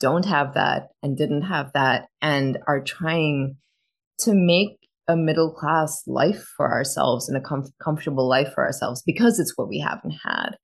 don't 0.00 0.24
have 0.24 0.54
that 0.54 0.88
and 1.02 1.16
didn't 1.16 1.42
have 1.42 1.72
that 1.74 2.08
and 2.20 2.58
are 2.66 2.82
trying 2.82 3.56
to 4.18 4.34
make 4.34 4.78
a 5.08 5.16
middle 5.16 5.52
class 5.52 6.02
life 6.06 6.44
for 6.56 6.72
ourselves 6.72 7.28
and 7.28 7.36
a 7.36 7.40
com- 7.40 7.72
comfortable 7.82 8.28
life 8.28 8.52
for 8.54 8.64
ourselves 8.64 9.02
because 9.04 9.38
it's 9.38 9.56
what 9.56 9.68
we 9.68 9.78
haven't 9.78 10.16
had. 10.24 10.56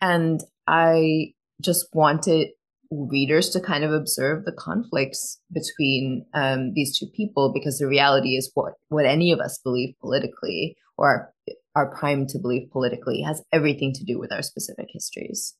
And 0.00 0.40
I 0.66 1.32
just 1.60 1.86
wanted 1.92 2.48
readers 2.90 3.50
to 3.50 3.60
kind 3.60 3.84
of 3.84 3.92
observe 3.92 4.44
the 4.44 4.52
conflicts 4.52 5.40
between 5.52 6.24
um, 6.34 6.72
these 6.74 6.96
two 6.96 7.06
people 7.16 7.52
because 7.52 7.78
the 7.78 7.86
reality 7.86 8.36
is 8.36 8.50
what 8.54 8.74
what 8.88 9.06
any 9.06 9.32
of 9.32 9.40
us 9.40 9.58
believe 9.62 9.94
politically 10.00 10.76
or 10.96 11.08
are, 11.08 11.32
are 11.74 11.96
primed 11.96 12.28
to 12.28 12.38
believe 12.38 12.70
politically 12.70 13.22
has 13.22 13.42
everything 13.52 13.92
to 13.92 14.04
do 14.04 14.18
with 14.18 14.32
our 14.32 14.42
specific 14.42 14.86
histories. 14.92 15.54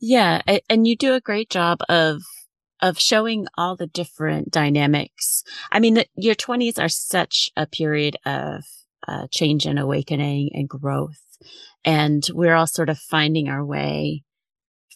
Yeah, 0.00 0.42
and 0.68 0.86
you 0.86 0.96
do 0.96 1.14
a 1.14 1.20
great 1.20 1.48
job 1.48 1.78
of 1.88 2.22
of 2.80 2.98
showing 2.98 3.46
all 3.56 3.76
the 3.76 3.86
different 3.86 4.50
dynamics. 4.50 5.44
I 5.70 5.78
mean, 5.78 5.94
the, 5.94 6.06
your 6.16 6.34
20s 6.34 6.80
are 6.80 6.88
such 6.88 7.50
a 7.56 7.64
period 7.64 8.16
of 8.26 8.64
uh, 9.06 9.28
change 9.30 9.66
and 9.66 9.78
awakening 9.78 10.50
and 10.52 10.68
growth. 10.68 11.20
And 11.84 12.24
we're 12.32 12.54
all 12.54 12.66
sort 12.66 12.88
of 12.88 12.98
finding 12.98 13.48
our 13.48 13.64
way 13.64 14.24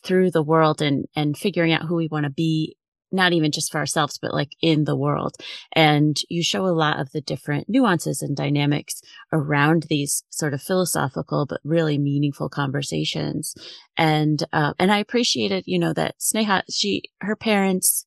through 0.07 0.31
the 0.31 0.43
world 0.43 0.81
and, 0.81 1.07
and 1.15 1.37
figuring 1.37 1.73
out 1.73 1.83
who 1.83 1.97
we 1.97 2.09
want 2.09 2.25
to 2.25 2.31
be 2.31 2.77
not 3.13 3.33
even 3.33 3.53
just 3.53 3.71
for 3.71 3.79
ourselves, 3.79 4.19
but 4.21 4.35
like 4.35 4.51
in 4.61 4.85
the 4.85 4.97
world. 4.97 5.37
And 5.73 6.17
you 6.29 6.43
show 6.43 6.67
a 6.67 6.69
lot 6.69 6.99
of 6.99 7.11
the 7.13 7.21
different 7.21 7.69
nuances 7.69 8.21
and 8.21 8.37
dynamics 8.37 9.01
around 9.33 9.87
these 9.89 10.25
sort 10.31 10.55
of 10.55 10.63
philosophical, 10.63 11.47
but 11.47 11.61
really 11.65 11.99
meaningful 11.99 12.49
conversations. 12.49 13.55
And, 13.97 14.43
uh, 14.53 14.75
and 14.79 14.93
I 14.93 14.99
appreciated, 14.99 15.65
you 15.67 15.79
know, 15.79 15.93
that 15.93 16.17
Sneha, 16.21 16.63
she, 16.71 17.03
her 17.21 17.37
parents, 17.37 18.07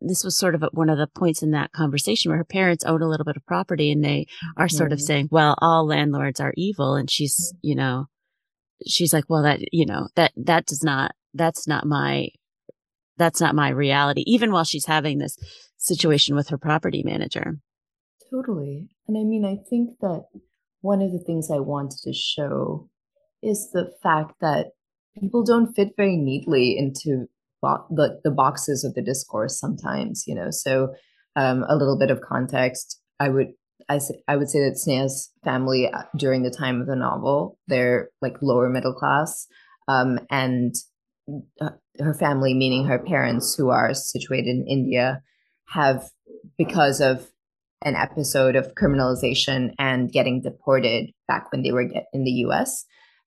this 0.00 0.24
was 0.24 0.36
sort 0.36 0.54
of 0.54 0.64
one 0.72 0.88
of 0.88 0.96
the 0.96 1.08
points 1.08 1.42
in 1.42 1.50
that 1.50 1.72
conversation 1.72 2.30
where 2.30 2.38
her 2.38 2.44
parents 2.44 2.84
own 2.84 3.02
a 3.02 3.08
little 3.08 3.24
bit 3.24 3.36
of 3.36 3.44
property 3.44 3.90
and 3.90 4.02
they 4.02 4.26
are 4.56 4.68
sort 4.68 4.88
mm-hmm. 4.88 4.94
of 4.94 5.00
saying, 5.00 5.28
well, 5.30 5.56
all 5.58 5.86
landlords 5.86 6.40
are 6.40 6.54
evil. 6.56 6.94
And 6.94 7.10
she's, 7.10 7.52
mm-hmm. 7.52 7.68
you 7.68 7.74
know, 7.74 8.06
she's 8.86 9.12
like, 9.12 9.24
well, 9.28 9.42
that, 9.42 9.60
you 9.72 9.86
know, 9.86 10.08
that, 10.16 10.32
that 10.36 10.66
does 10.66 10.82
not, 10.82 11.12
that's 11.34 11.66
not 11.66 11.86
my 11.86 12.28
that's 13.16 13.40
not 13.40 13.54
my 13.54 13.68
reality, 13.68 14.24
even 14.26 14.52
while 14.52 14.64
she's 14.64 14.86
having 14.86 15.18
this 15.18 15.38
situation 15.76 16.34
with 16.34 16.48
her 16.48 16.58
property 16.58 17.02
manager. 17.04 17.58
Totally. 18.30 18.88
And 19.06 19.16
I 19.16 19.22
mean, 19.22 19.44
I 19.44 19.56
think 19.68 19.98
that 20.00 20.24
one 20.80 21.00
of 21.00 21.12
the 21.12 21.18
things 21.18 21.50
I 21.50 21.60
wanted 21.60 21.98
to 22.02 22.12
show 22.12 22.88
is 23.42 23.70
the 23.72 23.92
fact 24.02 24.34
that 24.40 24.68
people 25.18 25.44
don't 25.44 25.74
fit 25.74 25.90
very 25.96 26.16
neatly 26.16 26.76
into 26.76 27.26
bo- 27.62 27.86
the, 27.90 28.20
the 28.24 28.30
boxes 28.30 28.84
of 28.84 28.94
the 28.94 29.02
discourse 29.02 29.58
sometimes, 29.58 30.24
you 30.26 30.34
know. 30.34 30.50
So, 30.50 30.94
um, 31.36 31.64
a 31.68 31.76
little 31.76 31.98
bit 31.98 32.10
of 32.10 32.20
context 32.20 33.00
I 33.20 33.28
would 33.28 33.52
I, 33.88 34.00
I 34.28 34.36
would 34.36 34.48
say 34.48 34.60
that 34.60 34.78
Sneha's 34.78 35.30
family 35.44 35.90
uh, 35.90 36.02
during 36.16 36.42
the 36.42 36.50
time 36.50 36.80
of 36.80 36.86
the 36.86 36.96
novel, 36.96 37.58
they're 37.66 38.10
like 38.20 38.42
lower 38.42 38.68
middle 38.68 38.94
class. 38.94 39.46
Um, 39.88 40.20
and 40.30 40.74
uh, 41.60 41.70
her 42.00 42.14
family, 42.14 42.54
meaning 42.54 42.86
her 42.86 42.98
parents, 42.98 43.54
who 43.54 43.70
are 43.70 43.94
situated 43.94 44.48
in 44.48 44.66
India, 44.66 45.22
have 45.66 46.08
because 46.58 47.00
of 47.00 47.30
an 47.82 47.94
episode 47.96 48.56
of 48.56 48.74
criminalization 48.74 49.74
and 49.78 50.10
getting 50.10 50.40
deported 50.40 51.10
back 51.28 51.52
when 51.52 51.62
they 51.62 51.72
were 51.72 51.88
in 52.12 52.24
the 52.24 52.30
U.S. 52.30 52.84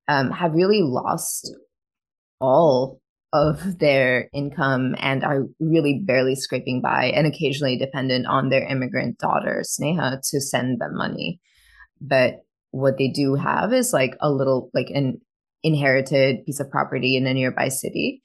Um, 0.07 0.31
have 0.31 0.53
really 0.53 0.81
lost 0.81 1.53
all 2.39 3.01
of 3.33 3.79
their 3.79 4.29
income 4.33 4.95
and 4.99 5.23
are 5.23 5.45
really 5.59 6.01
barely 6.05 6.35
scraping 6.35 6.81
by 6.81 7.05
and 7.05 7.27
occasionally 7.27 7.77
dependent 7.77 8.25
on 8.25 8.49
their 8.49 8.65
immigrant 8.65 9.17
daughter 9.17 9.63
Sneha 9.65 10.19
to 10.31 10.39
send 10.39 10.79
them 10.79 10.95
money. 10.95 11.39
But 11.99 12.45
what 12.71 12.97
they 12.97 13.09
do 13.09 13.35
have 13.35 13.73
is 13.73 13.91
like 13.91 14.15
a 14.21 14.31
little 14.31 14.69
like 14.73 14.89
an 14.93 15.19
inherited 15.63 16.45
piece 16.45 16.59
of 16.59 16.71
property 16.71 17.17
in 17.17 17.27
a 17.27 17.33
nearby 17.33 17.67
city. 17.67 18.21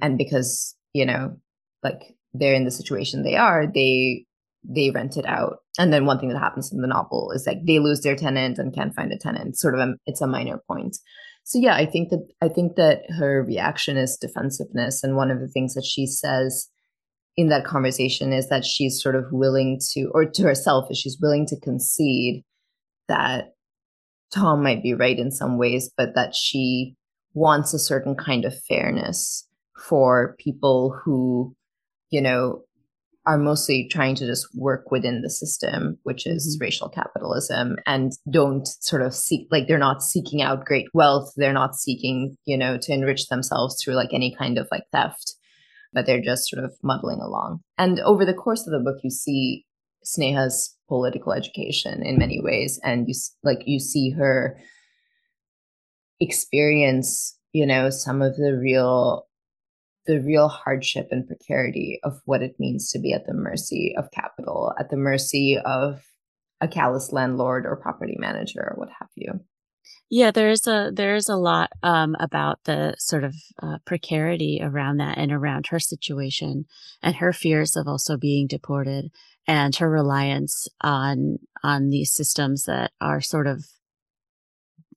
And 0.00 0.18
because 0.18 0.76
you 0.92 1.06
know 1.06 1.36
like 1.82 2.14
they're 2.34 2.54
in 2.54 2.64
the 2.64 2.70
situation 2.70 3.22
they 3.22 3.36
are 3.36 3.66
they 3.66 4.26
they 4.68 4.90
rent 4.90 5.16
it 5.16 5.26
out. 5.26 5.58
And 5.78 5.92
then 5.92 6.06
one 6.06 6.20
thing 6.20 6.28
that 6.28 6.38
happens 6.38 6.72
in 6.72 6.82
the 6.82 6.86
novel 6.86 7.32
is 7.34 7.46
like 7.46 7.64
they 7.66 7.78
lose 7.78 8.02
their 8.02 8.16
tenant 8.16 8.58
and 8.58 8.74
can't 8.74 8.94
find 8.94 9.12
a 9.12 9.18
tenant. 9.18 9.58
Sort 9.58 9.74
of 9.74 9.80
a, 9.80 9.94
it's 10.06 10.20
a 10.20 10.26
minor 10.26 10.60
point 10.68 10.96
so 11.44 11.58
yeah 11.58 11.74
i 11.74 11.86
think 11.86 12.10
that 12.10 12.26
i 12.40 12.48
think 12.48 12.76
that 12.76 13.02
her 13.10 13.42
reaction 13.42 13.96
is 13.96 14.16
defensiveness 14.16 15.02
and 15.02 15.16
one 15.16 15.30
of 15.30 15.40
the 15.40 15.48
things 15.48 15.74
that 15.74 15.84
she 15.84 16.06
says 16.06 16.68
in 17.36 17.48
that 17.48 17.64
conversation 17.64 18.32
is 18.32 18.48
that 18.48 18.64
she's 18.64 19.02
sort 19.02 19.14
of 19.14 19.24
willing 19.32 19.80
to 19.92 20.10
or 20.12 20.24
to 20.24 20.42
herself 20.42 20.90
is 20.90 20.98
she's 20.98 21.18
willing 21.20 21.46
to 21.46 21.58
concede 21.60 22.44
that 23.08 23.54
tom 24.32 24.62
might 24.62 24.82
be 24.82 24.94
right 24.94 25.18
in 25.18 25.30
some 25.30 25.58
ways 25.58 25.90
but 25.96 26.14
that 26.14 26.34
she 26.34 26.94
wants 27.34 27.72
a 27.72 27.78
certain 27.78 28.14
kind 28.14 28.44
of 28.44 28.54
fairness 28.64 29.48
for 29.82 30.36
people 30.38 30.98
who, 31.04 31.54
you 32.10 32.20
know, 32.20 32.62
are 33.24 33.38
mostly 33.38 33.88
trying 33.88 34.16
to 34.16 34.26
just 34.26 34.48
work 34.54 34.90
within 34.90 35.22
the 35.22 35.30
system, 35.30 35.96
which 36.02 36.26
is 36.26 36.56
mm-hmm. 36.56 36.64
racial 36.64 36.88
capitalism, 36.88 37.76
and 37.86 38.12
don't 38.30 38.66
sort 38.80 39.02
of 39.02 39.14
seek, 39.14 39.46
like, 39.50 39.68
they're 39.68 39.78
not 39.78 40.02
seeking 40.02 40.42
out 40.42 40.64
great 40.64 40.86
wealth. 40.92 41.32
They're 41.36 41.52
not 41.52 41.76
seeking, 41.76 42.36
you 42.46 42.58
know, 42.58 42.78
to 42.78 42.92
enrich 42.92 43.28
themselves 43.28 43.80
through 43.80 43.94
like 43.94 44.12
any 44.12 44.34
kind 44.34 44.58
of 44.58 44.66
like 44.72 44.84
theft, 44.90 45.34
but 45.92 46.04
they're 46.04 46.20
just 46.20 46.48
sort 46.48 46.64
of 46.64 46.74
muddling 46.82 47.20
along. 47.20 47.60
And 47.78 48.00
over 48.00 48.24
the 48.24 48.34
course 48.34 48.66
of 48.66 48.72
the 48.72 48.80
book, 48.80 48.98
you 49.04 49.10
see 49.10 49.66
Sneha's 50.04 50.76
political 50.88 51.32
education 51.32 52.02
in 52.02 52.18
many 52.18 52.40
ways, 52.42 52.80
and 52.82 53.06
you 53.06 53.14
like, 53.44 53.62
you 53.66 53.78
see 53.78 54.10
her 54.10 54.58
experience, 56.18 57.38
you 57.52 57.66
know, 57.66 57.88
some 57.88 58.20
of 58.20 58.36
the 58.36 58.58
real 58.60 59.26
the 60.06 60.20
real 60.20 60.48
hardship 60.48 61.08
and 61.10 61.26
precarity 61.26 62.00
of 62.02 62.20
what 62.24 62.42
it 62.42 62.56
means 62.58 62.90
to 62.90 62.98
be 62.98 63.12
at 63.12 63.26
the 63.26 63.34
mercy 63.34 63.94
of 63.96 64.10
capital, 64.10 64.72
at 64.78 64.90
the 64.90 64.96
mercy 64.96 65.58
of 65.64 66.02
a 66.60 66.68
callous 66.68 67.12
landlord 67.12 67.66
or 67.66 67.76
property 67.76 68.16
manager 68.18 68.60
or 68.60 68.74
what 68.76 68.88
have 68.98 69.08
you. 69.14 69.40
Yeah, 70.10 70.30
there's 70.30 70.66
a 70.66 70.90
there's 70.94 71.28
a 71.28 71.36
lot 71.36 71.70
um, 71.82 72.16
about 72.20 72.58
the 72.64 72.94
sort 72.98 73.24
of 73.24 73.34
uh, 73.62 73.78
precarity 73.86 74.60
around 74.62 74.98
that 74.98 75.16
and 75.16 75.32
around 75.32 75.68
her 75.68 75.80
situation 75.80 76.66
and 77.02 77.16
her 77.16 77.32
fears 77.32 77.76
of 77.76 77.88
also 77.88 78.18
being 78.18 78.46
deported 78.46 79.10
and 79.46 79.74
her 79.76 79.88
reliance 79.88 80.68
on 80.82 81.38
on 81.62 81.88
these 81.88 82.12
systems 82.12 82.64
that 82.64 82.92
are 83.00 83.20
sort 83.20 83.46
of 83.46 83.64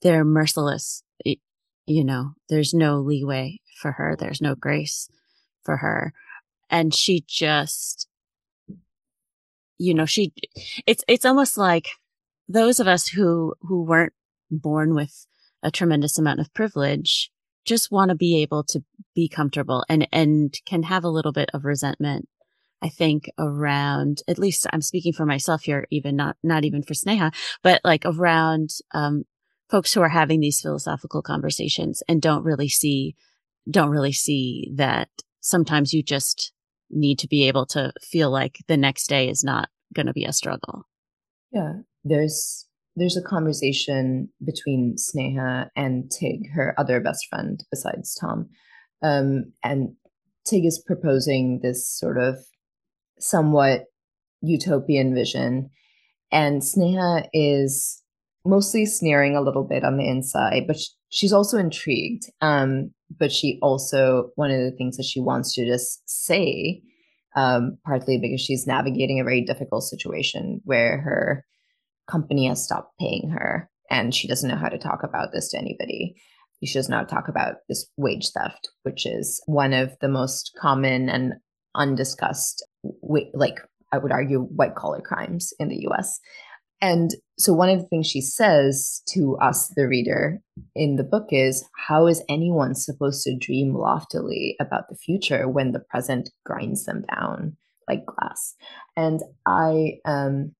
they're 0.01 0.25
merciless. 0.25 1.01
You 1.23 2.03
know, 2.03 2.31
there's 2.49 2.73
no 2.73 2.99
leeway 2.99 3.59
for 3.75 3.93
her. 3.93 4.15
There's 4.17 4.41
no 4.41 4.55
grace 4.55 5.09
for 5.63 5.77
her. 5.77 6.13
And 6.69 6.93
she 6.93 7.23
just, 7.27 8.07
you 9.77 9.93
know, 9.93 10.05
she, 10.05 10.33
it's, 10.87 11.03
it's 11.07 11.25
almost 11.25 11.57
like 11.57 11.89
those 12.47 12.79
of 12.79 12.87
us 12.87 13.07
who, 13.07 13.53
who 13.61 13.83
weren't 13.83 14.13
born 14.49 14.95
with 14.95 15.27
a 15.61 15.71
tremendous 15.71 16.17
amount 16.17 16.39
of 16.39 16.53
privilege 16.53 17.31
just 17.65 17.91
want 17.91 18.09
to 18.09 18.15
be 18.15 18.41
able 18.41 18.63
to 18.63 18.83
be 19.15 19.27
comfortable 19.27 19.83
and, 19.89 20.07
and 20.11 20.55
can 20.65 20.83
have 20.83 21.03
a 21.03 21.09
little 21.09 21.31
bit 21.31 21.49
of 21.53 21.65
resentment. 21.65 22.27
I 22.81 22.89
think 22.89 23.29
around, 23.39 24.19
at 24.27 24.37
least 24.37 24.67
I'm 24.71 24.81
speaking 24.81 25.13
for 25.13 25.25
myself 25.25 25.63
here, 25.63 25.87
even 25.89 26.15
not, 26.15 26.37
not 26.43 26.65
even 26.65 26.83
for 26.83 26.93
Sneha, 26.93 27.33
but 27.63 27.81
like 27.83 28.03
around, 28.05 28.69
um, 28.93 29.23
folks 29.69 29.93
who 29.93 30.01
are 30.01 30.09
having 30.09 30.39
these 30.39 30.61
philosophical 30.61 31.23
conversations 31.23 32.03
and 32.07 32.21
don't 32.21 32.43
really 32.43 32.69
see, 32.69 33.15
don't 33.69 33.89
really 33.89 34.11
see 34.11 34.71
that 34.75 35.09
sometimes 35.41 35.93
you 35.93 36.03
just 36.03 36.51
need 36.89 37.19
to 37.19 37.27
be 37.27 37.47
able 37.47 37.65
to 37.65 37.91
feel 38.01 38.29
like 38.29 38.59
the 38.67 38.77
next 38.77 39.07
day 39.07 39.29
is 39.29 39.43
not 39.43 39.69
going 39.93 40.05
to 40.05 40.13
be 40.13 40.25
a 40.25 40.33
struggle. 40.33 40.83
Yeah. 41.51 41.73
There's 42.03 42.67
there's 42.95 43.17
a 43.17 43.21
conversation 43.21 44.29
between 44.45 44.95
Sneha 44.95 45.67
and 45.75 46.09
Tig, 46.09 46.49
her 46.53 46.73
other 46.77 47.01
best 47.01 47.27
friend 47.29 47.61
besides 47.69 48.15
Tom. 48.15 48.47
Um, 49.01 49.51
and 49.63 49.95
Tig 50.45 50.65
is 50.65 50.81
proposing 50.85 51.59
this 51.61 51.89
sort 51.89 52.17
of 52.17 52.37
somewhat 53.19 53.85
utopian 54.41 55.13
vision. 55.13 55.69
And 56.31 56.61
Sneha 56.61 57.27
is 57.33 58.01
mostly 58.45 58.85
sneering 58.85 59.35
a 59.35 59.41
little 59.41 59.63
bit 59.63 59.83
on 59.83 59.97
the 59.97 60.07
inside, 60.07 60.63
but 60.67 60.77
she's 61.15 61.33
also 61.33 61.57
intrigued. 61.57 62.25
Um, 62.41 62.91
but 63.17 63.31
she 63.31 63.57
also, 63.61 64.31
one 64.35 64.51
of 64.51 64.59
the 64.59 64.75
things 64.77 64.97
that 64.97 65.05
she 65.05 65.21
wants 65.21 65.53
to 65.53 65.65
just 65.65 66.01
say, 66.05 66.81
um, 67.35 67.77
partly 67.85 68.17
because 68.17 68.41
she's 68.41 68.67
navigating 68.67 69.19
a 69.19 69.23
very 69.23 69.41
difficult 69.41 69.83
situation 69.83 70.61
where 70.65 70.99
her 71.01 71.45
company 72.09 72.47
has 72.47 72.63
stopped 72.63 72.91
paying 72.99 73.29
her 73.29 73.69
and 73.89 74.13
she 74.13 74.27
doesn't 74.27 74.49
know 74.49 74.57
how 74.57 74.69
to 74.69 74.77
talk 74.77 75.03
about 75.03 75.29
this 75.31 75.49
to 75.49 75.57
anybody. 75.57 76.15
She 76.63 76.73
does 76.73 76.89
not 76.89 77.07
talk 77.07 77.27
about 77.27 77.55
this 77.69 77.87
wage 77.97 78.31
theft, 78.31 78.69
which 78.83 79.05
is 79.05 79.41
one 79.45 79.73
of 79.73 79.95
the 80.01 80.07
most 80.07 80.51
common 80.59 81.09
and 81.09 81.33
undiscussed, 81.75 82.65
like 83.33 83.59
I 83.91 83.99
would 83.99 84.11
argue, 84.11 84.41
white 84.41 84.75
collar 84.75 85.01
crimes 85.01 85.53
in 85.59 85.69
the 85.69 85.87
US. 85.89 86.19
And 86.81 87.11
so, 87.37 87.53
one 87.53 87.69
of 87.69 87.79
the 87.79 87.87
things 87.87 88.07
she 88.07 88.21
says 88.21 89.01
to 89.09 89.37
us, 89.37 89.71
the 89.75 89.87
reader, 89.87 90.39
in 90.75 90.95
the 90.95 91.03
book 91.03 91.27
is 91.29 91.65
how 91.87 92.07
is 92.07 92.23
anyone 92.29 92.75
supposed 92.75 93.23
to 93.23 93.37
dream 93.37 93.73
loftily 93.73 94.55
about 94.59 94.89
the 94.89 94.95
future 94.95 95.47
when 95.47 95.71
the 95.71 95.79
present 95.79 96.29
grinds 96.45 96.85
them 96.85 97.03
down 97.13 97.57
like 97.87 98.05
glass? 98.05 98.55
And 98.95 99.21
I, 99.45 99.99
um, 100.05 100.53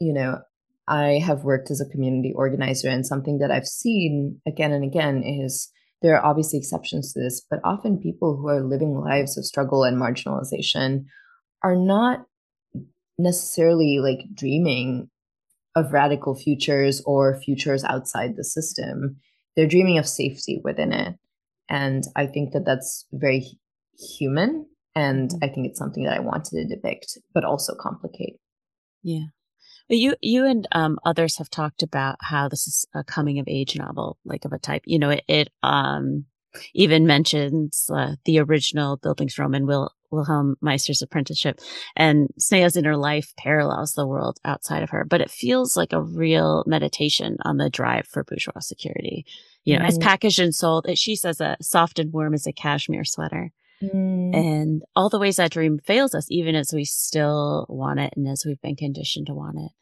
you 0.00 0.12
know, 0.12 0.40
I 0.86 1.22
have 1.24 1.44
worked 1.44 1.70
as 1.70 1.80
a 1.80 1.88
community 1.88 2.32
organizer, 2.34 2.88
and 2.88 3.06
something 3.06 3.38
that 3.38 3.50
I've 3.50 3.66
seen 3.66 4.40
again 4.46 4.72
and 4.72 4.84
again 4.84 5.22
is 5.22 5.70
there 6.02 6.16
are 6.16 6.24
obviously 6.24 6.58
exceptions 6.58 7.12
to 7.12 7.20
this, 7.20 7.40
but 7.48 7.60
often 7.64 7.98
people 7.98 8.36
who 8.36 8.48
are 8.48 8.62
living 8.62 9.00
lives 9.00 9.38
of 9.38 9.46
struggle 9.46 9.84
and 9.84 9.96
marginalization 9.96 11.06
are 11.62 11.76
not 11.76 12.26
necessarily 13.18 14.00
like 14.00 14.20
dreaming 14.34 15.08
of 15.74 15.92
radical 15.92 16.34
futures 16.34 17.02
or 17.04 17.40
futures 17.40 17.84
outside 17.84 18.36
the 18.36 18.44
system. 18.44 19.16
They're 19.56 19.66
dreaming 19.66 19.98
of 19.98 20.06
safety 20.06 20.60
within 20.64 20.92
it. 20.92 21.14
And 21.68 22.04
I 22.16 22.26
think 22.26 22.52
that 22.52 22.64
that's 22.64 23.06
very 23.12 23.46
human. 24.18 24.66
And 24.94 25.30
mm-hmm. 25.30 25.44
I 25.44 25.48
think 25.48 25.66
it's 25.66 25.78
something 25.78 26.04
that 26.04 26.16
I 26.16 26.20
wanted 26.20 26.50
to 26.50 26.66
depict, 26.66 27.18
but 27.32 27.44
also 27.44 27.74
complicate. 27.74 28.36
Yeah. 29.02 29.26
You, 29.88 30.14
you 30.22 30.46
and 30.46 30.66
um, 30.72 30.98
others 31.04 31.36
have 31.38 31.50
talked 31.50 31.82
about 31.82 32.16
how 32.20 32.48
this 32.48 32.66
is 32.66 32.86
a 32.94 33.04
coming 33.04 33.38
of 33.38 33.46
age 33.48 33.76
novel, 33.76 34.18
like 34.24 34.44
of 34.44 34.52
a 34.52 34.58
type. 34.58 34.82
You 34.86 34.98
know, 34.98 35.10
it, 35.10 35.24
it 35.28 35.50
um, 35.62 36.24
even 36.74 37.06
mentions 37.06 37.90
uh, 37.92 38.14
the 38.24 38.38
original 38.40 38.98
Bildungsroman 38.98 39.66
Will 39.66 39.90
Wilhelm 40.14 40.56
Meister's 40.60 41.02
apprenticeship 41.02 41.60
and 41.96 42.28
Sneha's 42.38 42.76
inner 42.76 42.96
life 42.96 43.32
parallels 43.36 43.92
the 43.92 44.06
world 44.06 44.38
outside 44.44 44.82
of 44.82 44.90
her, 44.90 45.04
but 45.04 45.20
it 45.20 45.30
feels 45.30 45.76
like 45.76 45.92
a 45.92 46.02
real 46.02 46.64
meditation 46.66 47.36
on 47.44 47.56
the 47.56 47.70
drive 47.70 48.06
for 48.06 48.24
bourgeois 48.24 48.60
security. 48.60 49.26
You 49.64 49.78
know, 49.78 49.84
as 49.86 49.96
packaged 49.98 50.38
and 50.38 50.54
sold, 50.54 50.86
it, 50.86 50.98
she 50.98 51.16
says 51.16 51.40
a 51.40 51.56
soft 51.60 51.98
and 51.98 52.12
warm 52.12 52.34
as 52.34 52.46
a 52.46 52.52
cashmere 52.52 53.04
sweater. 53.04 53.50
Mm. 53.82 54.34
And 54.34 54.82
all 54.94 55.08
the 55.08 55.18
ways 55.18 55.36
that 55.36 55.50
dream 55.50 55.78
fails 55.78 56.14
us, 56.14 56.26
even 56.30 56.54
as 56.54 56.72
we 56.72 56.84
still 56.84 57.66
want 57.68 57.98
it 57.98 58.12
and 58.14 58.28
as 58.28 58.44
we've 58.46 58.60
been 58.60 58.76
conditioned 58.76 59.26
to 59.26 59.34
want 59.34 59.58
it. 59.58 59.72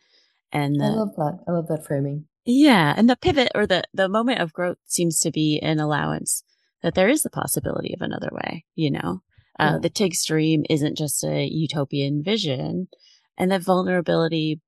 And 0.53 0.81
the, 0.81 0.85
I 0.85 0.89
love 0.89 1.17
that. 1.17 1.39
I 1.49 1.51
love 1.51 1.69
that 1.69 1.85
framing. 1.85 2.27
Yeah. 2.45 2.95
And 2.97 3.09
the 3.09 3.17
pivot 3.17 3.51
or 3.55 3.67
the, 3.67 3.85
the 3.93 4.09
moment 4.09 4.41
of 4.41 4.53
growth 4.53 4.79
seems 4.87 5.21
to 5.21 5.31
be 5.31 5.59
an 5.61 5.81
allowance 5.81 6.45
that 6.83 6.95
there 6.95 7.09
is 7.09 7.23
the 7.23 7.31
possibility 7.31 7.95
of 7.95 8.03
another 8.03 8.31
way, 8.33 8.65
you 8.75 8.91
know? 8.91 9.23
Uh, 9.59 9.79
The 9.79 9.91
Tig's 9.91 10.25
dream 10.25 10.65
isn't 10.71 10.97
just 10.97 11.23
a 11.25 11.45
utopian 11.45 12.23
vision, 12.23 12.89
and 13.37 13.51
that 13.51 13.63
vulnerability, 13.63 14.61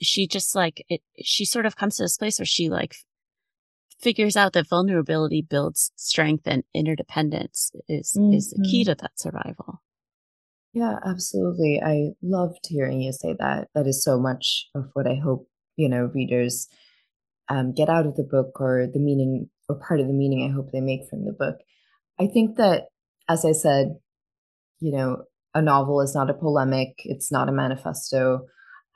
she 0.00 0.26
just 0.26 0.54
like 0.54 0.84
it. 0.88 1.00
She 1.22 1.44
sort 1.44 1.66
of 1.66 1.76
comes 1.76 1.96
to 1.96 2.04
this 2.04 2.16
place 2.16 2.38
where 2.38 2.46
she 2.46 2.68
like 2.68 2.94
figures 4.00 4.36
out 4.36 4.52
that 4.52 4.68
vulnerability 4.68 5.42
builds 5.42 5.92
strength 5.96 6.42
and 6.46 6.64
interdependence 6.74 7.70
is 7.88 8.14
mm-hmm. 8.18 8.34
is 8.34 8.50
the 8.50 8.62
key 8.68 8.82
mm-hmm. 8.82 8.90
to 8.90 8.96
that 8.96 9.18
survival. 9.18 9.80
Yeah, 10.74 10.98
absolutely. 11.04 11.80
I 11.84 12.12
loved 12.22 12.66
hearing 12.68 13.00
you 13.00 13.12
say 13.12 13.36
that. 13.38 13.68
That 13.74 13.86
is 13.86 14.02
so 14.02 14.18
much 14.18 14.68
of 14.74 14.90
what 14.94 15.06
I 15.06 15.14
hope 15.14 15.48
you 15.76 15.88
know 15.88 16.10
readers 16.14 16.68
um, 17.48 17.72
get 17.72 17.88
out 17.88 18.06
of 18.06 18.16
the 18.16 18.24
book, 18.24 18.60
or 18.60 18.86
the 18.92 18.98
meaning, 18.98 19.50
or 19.68 19.76
part 19.76 20.00
of 20.00 20.06
the 20.06 20.12
meaning 20.12 20.48
I 20.48 20.54
hope 20.54 20.72
they 20.72 20.80
make 20.80 21.08
from 21.08 21.24
the 21.24 21.32
book. 21.32 21.56
I 22.18 22.26
think 22.26 22.56
that, 22.56 22.84
as 23.28 23.44
I 23.44 23.52
said, 23.52 23.96
you 24.82 24.90
know, 24.90 25.22
a 25.54 25.62
novel 25.62 26.00
is 26.00 26.14
not 26.14 26.28
a 26.28 26.34
polemic, 26.34 26.94
it's 27.04 27.30
not 27.30 27.48
a 27.48 27.52
manifesto. 27.52 28.40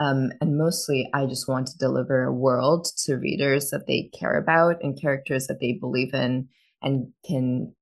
Um, 0.01 0.31
and 0.41 0.59
mostly, 0.59 1.09
I 1.15 1.27
just 1.27 1.49
want 1.49 1.69
to 1.69 1.79
deliver 1.79 2.25
a 2.25 2.35
world 2.35 2.89
to 3.05 3.15
readers 3.15 3.71
that 3.71 3.87
they 3.87 4.11
care 4.19 4.37
about 4.37 4.77
and 4.83 5.01
characters 5.01 5.47
that 5.47 5.61
they 5.61 5.73
believe 5.73 6.13
in 6.13 6.49
and 6.83 7.13
can 7.27 7.73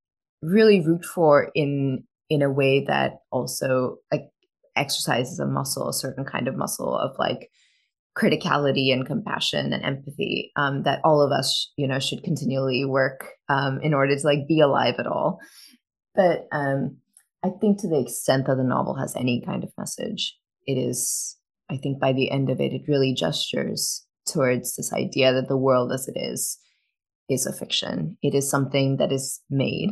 really 0.42 0.80
root 0.80 1.04
for 1.04 1.50
in 1.54 2.04
in 2.30 2.42
a 2.42 2.50
way 2.50 2.84
that 2.84 3.14
also 3.32 3.96
like 4.12 4.28
exercises 4.76 5.38
a 5.38 5.46
muscle, 5.46 5.88
a 5.88 5.94
certain 5.94 6.24
kind 6.24 6.46
of 6.46 6.56
muscle 6.56 6.96
of 6.96 7.16
like 7.18 7.50
criticality 8.16 8.92
and 8.92 9.06
compassion 9.06 9.72
and 9.72 9.84
empathy 9.84 10.52
um, 10.56 10.82
that 10.84 11.00
all 11.04 11.20
of 11.20 11.32
us, 11.32 11.72
you 11.76 11.86
know, 11.88 11.98
should 11.98 12.22
continually 12.22 12.84
work 12.84 13.28
um, 13.48 13.80
in 13.82 13.94
order 13.94 14.14
to 14.14 14.26
like 14.26 14.46
be 14.46 14.60
alive 14.60 14.96
at 14.98 15.06
all. 15.06 15.38
But 16.14 16.46
um, 16.52 16.98
I 17.44 17.50
think 17.60 17.78
to 17.80 17.88
the 17.88 18.00
extent 18.00 18.46
that 18.46 18.56
the 18.56 18.64
novel 18.64 18.94
has 18.94 19.14
any 19.14 19.42
kind 19.44 19.62
of 19.62 19.70
message, 19.76 20.34
it 20.66 20.78
is, 20.78 21.36
I 21.70 21.76
think 21.76 22.00
by 22.00 22.14
the 22.14 22.30
end 22.30 22.48
of 22.48 22.58
it, 22.58 22.72
it 22.72 22.88
really 22.88 23.12
gestures 23.12 24.06
towards 24.26 24.76
this 24.76 24.94
idea 24.94 25.34
that 25.34 25.48
the 25.48 25.56
world 25.56 25.92
as 25.92 26.08
it 26.08 26.18
is 26.18 26.58
is 27.28 27.44
a 27.44 27.52
fiction. 27.52 28.16
It 28.22 28.34
is 28.34 28.50
something 28.50 28.96
that 28.96 29.12
is 29.12 29.42
made. 29.50 29.90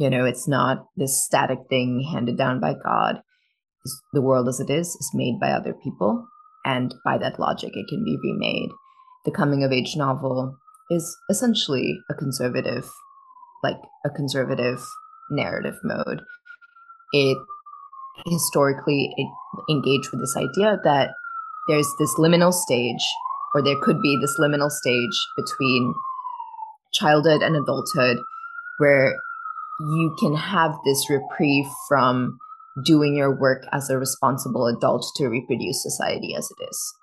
You 0.00 0.08
know, 0.08 0.24
it's 0.24 0.48
not 0.48 0.86
this 0.96 1.22
static 1.22 1.58
thing 1.68 2.08
handed 2.10 2.38
down 2.38 2.60
by 2.60 2.74
God. 2.82 3.20
The 4.14 4.22
world 4.22 4.48
as 4.48 4.58
it 4.58 4.70
is 4.70 4.88
is 4.88 5.10
made 5.12 5.38
by 5.38 5.50
other 5.50 5.74
people. 5.74 6.26
And 6.64 6.94
by 7.04 7.18
that 7.18 7.38
logic, 7.38 7.72
it 7.74 7.88
can 7.88 8.04
be 8.06 8.18
remade. 8.24 8.70
The 9.26 9.30
coming 9.32 9.62
of 9.62 9.70
age 9.70 9.96
novel 9.96 10.56
is 10.90 11.14
essentially 11.28 11.98
a 12.10 12.14
conservative, 12.14 12.88
like 13.62 13.76
a 14.06 14.08
conservative 14.08 14.82
narrative 15.30 15.76
mode 15.84 16.22
it 17.12 17.38
historically 18.26 19.12
it 19.16 19.28
engaged 19.70 20.10
with 20.10 20.20
this 20.20 20.36
idea 20.36 20.78
that 20.84 21.10
there's 21.68 21.88
this 21.98 22.14
liminal 22.14 22.52
stage, 22.52 23.04
or 23.54 23.62
there 23.62 23.80
could 23.80 24.00
be 24.00 24.16
this 24.20 24.38
liminal 24.38 24.70
stage 24.70 25.26
between 25.36 25.94
childhood 26.92 27.42
and 27.42 27.56
adulthood 27.56 28.18
where 28.78 29.16
you 29.80 30.14
can 30.18 30.34
have 30.34 30.74
this 30.84 31.10
reprieve 31.10 31.66
from 31.88 32.38
doing 32.84 33.16
your 33.16 33.34
work 33.38 33.64
as 33.72 33.90
a 33.90 33.98
responsible 33.98 34.66
adult 34.66 35.04
to 35.16 35.28
reproduce 35.28 35.82
society 35.82 36.34
as 36.36 36.50
it 36.50 36.64
is. 36.68 36.94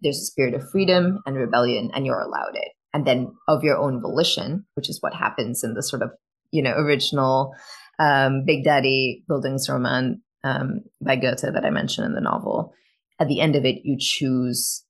There's 0.00 0.18
a 0.18 0.24
spirit 0.24 0.54
of 0.54 0.68
freedom 0.70 1.20
and 1.26 1.36
rebellion, 1.36 1.90
and 1.94 2.06
you're 2.06 2.20
allowed 2.20 2.54
it. 2.54 2.72
And 2.94 3.06
then 3.06 3.34
of 3.48 3.62
your 3.62 3.78
own 3.78 4.00
volition, 4.00 4.66
which 4.74 4.88
is 4.88 5.00
what 5.00 5.14
happens 5.14 5.64
in 5.64 5.74
the 5.74 5.82
sort 5.82 6.02
of, 6.02 6.10
you 6.50 6.62
know, 6.62 6.72
original 6.72 7.54
um, 7.98 8.44
Big 8.44 8.64
Daddy 8.64 9.24
Bildungsroman 9.30 10.16
um, 10.44 10.80
by 11.00 11.16
Goethe 11.16 11.52
that 11.52 11.64
I 11.64 11.70
mentioned 11.70 12.06
in 12.06 12.14
the 12.14 12.20
novel. 12.20 12.72
At 13.20 13.28
the 13.28 13.40
end 13.40 13.56
of 13.56 13.64
it, 13.64 13.80
you 13.84 13.96
choose 13.98 14.84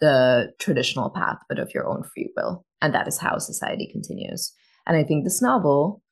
the 0.00 0.52
traditional 0.58 1.10
path, 1.10 1.38
but 1.48 1.58
of 1.58 1.72
your 1.74 1.88
own 1.88 2.02
free 2.02 2.30
will. 2.36 2.64
And 2.82 2.94
that 2.94 3.08
is 3.08 3.18
how 3.18 3.38
society 3.38 3.88
continues. 3.90 4.52
And 4.86 4.96
I 4.96 5.04
think 5.04 5.24
this 5.24 5.40
novel, 5.40 6.02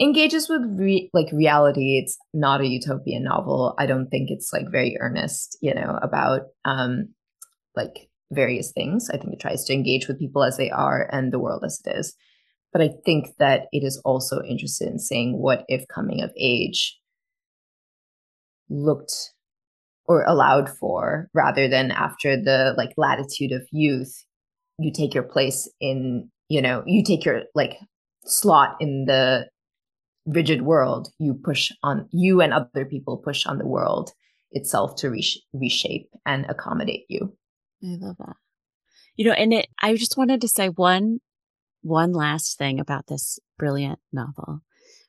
engages 0.00 0.48
with 0.48 0.62
re- 0.76 1.10
like 1.12 1.30
reality. 1.30 1.98
It's 2.02 2.16
not 2.32 2.60
a 2.60 2.66
utopian 2.66 3.24
novel. 3.24 3.74
I 3.78 3.86
don't 3.86 4.08
think 4.08 4.30
it's 4.30 4.52
like 4.52 4.70
very 4.70 4.96
earnest, 4.98 5.58
you 5.60 5.74
know, 5.74 5.98
about 6.02 6.42
um 6.64 7.08
like 7.76 8.08
various 8.32 8.72
things. 8.72 9.10
I 9.10 9.18
think 9.18 9.34
it 9.34 9.40
tries 9.40 9.64
to 9.64 9.74
engage 9.74 10.08
with 10.08 10.18
people 10.18 10.42
as 10.42 10.56
they 10.56 10.70
are 10.70 11.08
and 11.12 11.32
the 11.32 11.38
world 11.38 11.64
as 11.64 11.80
it 11.84 11.96
is. 11.96 12.14
But 12.72 12.82
I 12.82 12.90
think 13.04 13.36
that 13.38 13.66
it 13.72 13.82
is 13.82 14.00
also 14.04 14.42
interested 14.42 14.88
in 14.88 14.98
saying 14.98 15.38
what 15.38 15.64
if 15.68 15.86
coming 15.88 16.22
of 16.22 16.30
age 16.36 16.98
looked 18.68 19.32
or 20.06 20.22
allowed 20.22 20.68
for 20.68 21.28
rather 21.34 21.68
than 21.68 21.90
after 21.90 22.36
the 22.36 22.74
like 22.76 22.92
latitude 22.96 23.50
of 23.50 23.62
youth 23.72 24.24
you 24.78 24.92
take 24.92 25.12
your 25.12 25.24
place 25.24 25.68
in 25.80 26.30
you 26.48 26.62
know 26.62 26.84
you 26.86 27.02
take 27.02 27.24
your 27.24 27.42
like 27.54 27.76
slot 28.24 28.76
in 28.80 29.06
the 29.06 29.48
rigid 30.26 30.62
world. 30.62 31.08
You 31.18 31.34
push 31.34 31.72
on 31.82 32.08
you 32.12 32.40
and 32.40 32.52
other 32.52 32.84
people 32.84 33.16
push 33.18 33.46
on 33.46 33.58
the 33.58 33.66
world 33.66 34.12
itself 34.52 34.96
to 34.96 35.10
resh- 35.10 35.38
reshape 35.52 36.10
and 36.26 36.46
accommodate 36.48 37.04
you. 37.08 37.36
I 37.82 37.96
love 38.00 38.16
that. 38.18 38.36
You 39.16 39.26
know 39.26 39.32
and 39.32 39.52
it 39.52 39.66
i 39.82 39.94
just 39.96 40.16
wanted 40.16 40.40
to 40.40 40.48
say 40.48 40.68
one 40.68 41.20
one 41.82 42.12
last 42.12 42.58
thing 42.58 42.78
about 42.78 43.06
this 43.06 43.38
brilliant 43.58 43.98
novel 44.12 44.62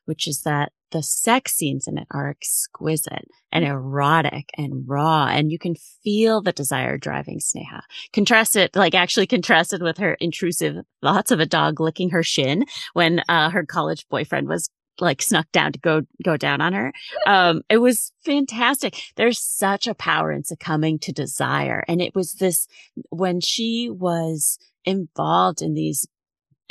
which 0.06 0.28
is 0.28 0.42
that 0.42 0.72
the 0.92 1.02
sex 1.02 1.54
scenes 1.54 1.88
in 1.88 1.98
it 1.98 2.08
are 2.12 2.30
exquisite 2.30 3.28
and 3.52 3.64
erotic 3.64 4.50
and 4.58 4.84
raw 4.88 5.28
and 5.28 5.52
you 5.52 5.58
can 5.58 5.76
feel 6.04 6.42
the 6.42 6.52
desire 6.52 6.98
driving 6.98 7.40
Sneha. 7.40 7.82
Contrasted, 8.12 8.76
like 8.76 8.94
actually 8.94 9.28
contrasted 9.28 9.82
with 9.82 9.98
her 10.00 10.16
intrusive 10.16 10.84
thoughts 11.02 11.32
of 11.32 11.40
a 11.40 11.46
dog 11.46 11.80
licking 11.80 12.10
her 12.10 12.24
shin 12.24 12.66
when 12.94 13.22
uh, 13.30 13.50
her 13.52 13.66
college 13.66 14.06
boyfriend 14.10 14.50
was 14.50 14.70
like 15.00 15.22
snuck 15.22 15.50
down 15.54 15.72
to 15.72 15.80
go 15.80 16.02
go 16.24 16.36
down 16.36 16.60
on 16.60 16.74
her. 16.74 16.92
Um, 17.26 17.62
it 17.70 17.78
was 17.78 18.12
fantastic. 18.26 19.02
There's 19.16 19.40
such 19.40 19.88
a 19.88 19.96
power 19.96 20.32
in 20.32 20.44
succumbing 20.44 21.00
to 21.00 21.14
desire, 21.14 21.86
and 21.88 22.02
it 22.02 22.14
was 22.14 22.34
this 22.34 22.68
when 23.10 23.40
she 23.40 23.90
was 23.90 24.60
involved 24.84 25.62
in 25.62 25.74
these 25.74 26.06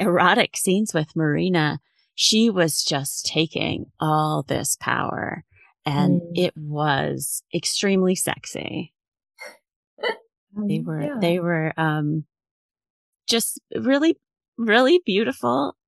erotic 0.00 0.56
scenes 0.56 0.92
with 0.92 1.14
Marina 1.14 1.78
she 2.22 2.50
was 2.50 2.84
just 2.84 3.24
taking 3.24 3.86
all 3.98 4.42
this 4.42 4.76
power 4.78 5.42
and 5.86 6.20
mm. 6.20 6.32
it 6.34 6.52
was 6.54 7.42
extremely 7.54 8.14
sexy. 8.14 8.92
they 10.68 10.80
were, 10.80 11.00
yeah. 11.00 11.14
they 11.18 11.40
were, 11.40 11.72
um, 11.78 12.24
just 13.26 13.58
really, 13.74 14.18
really 14.58 15.00
beautiful 15.06 15.78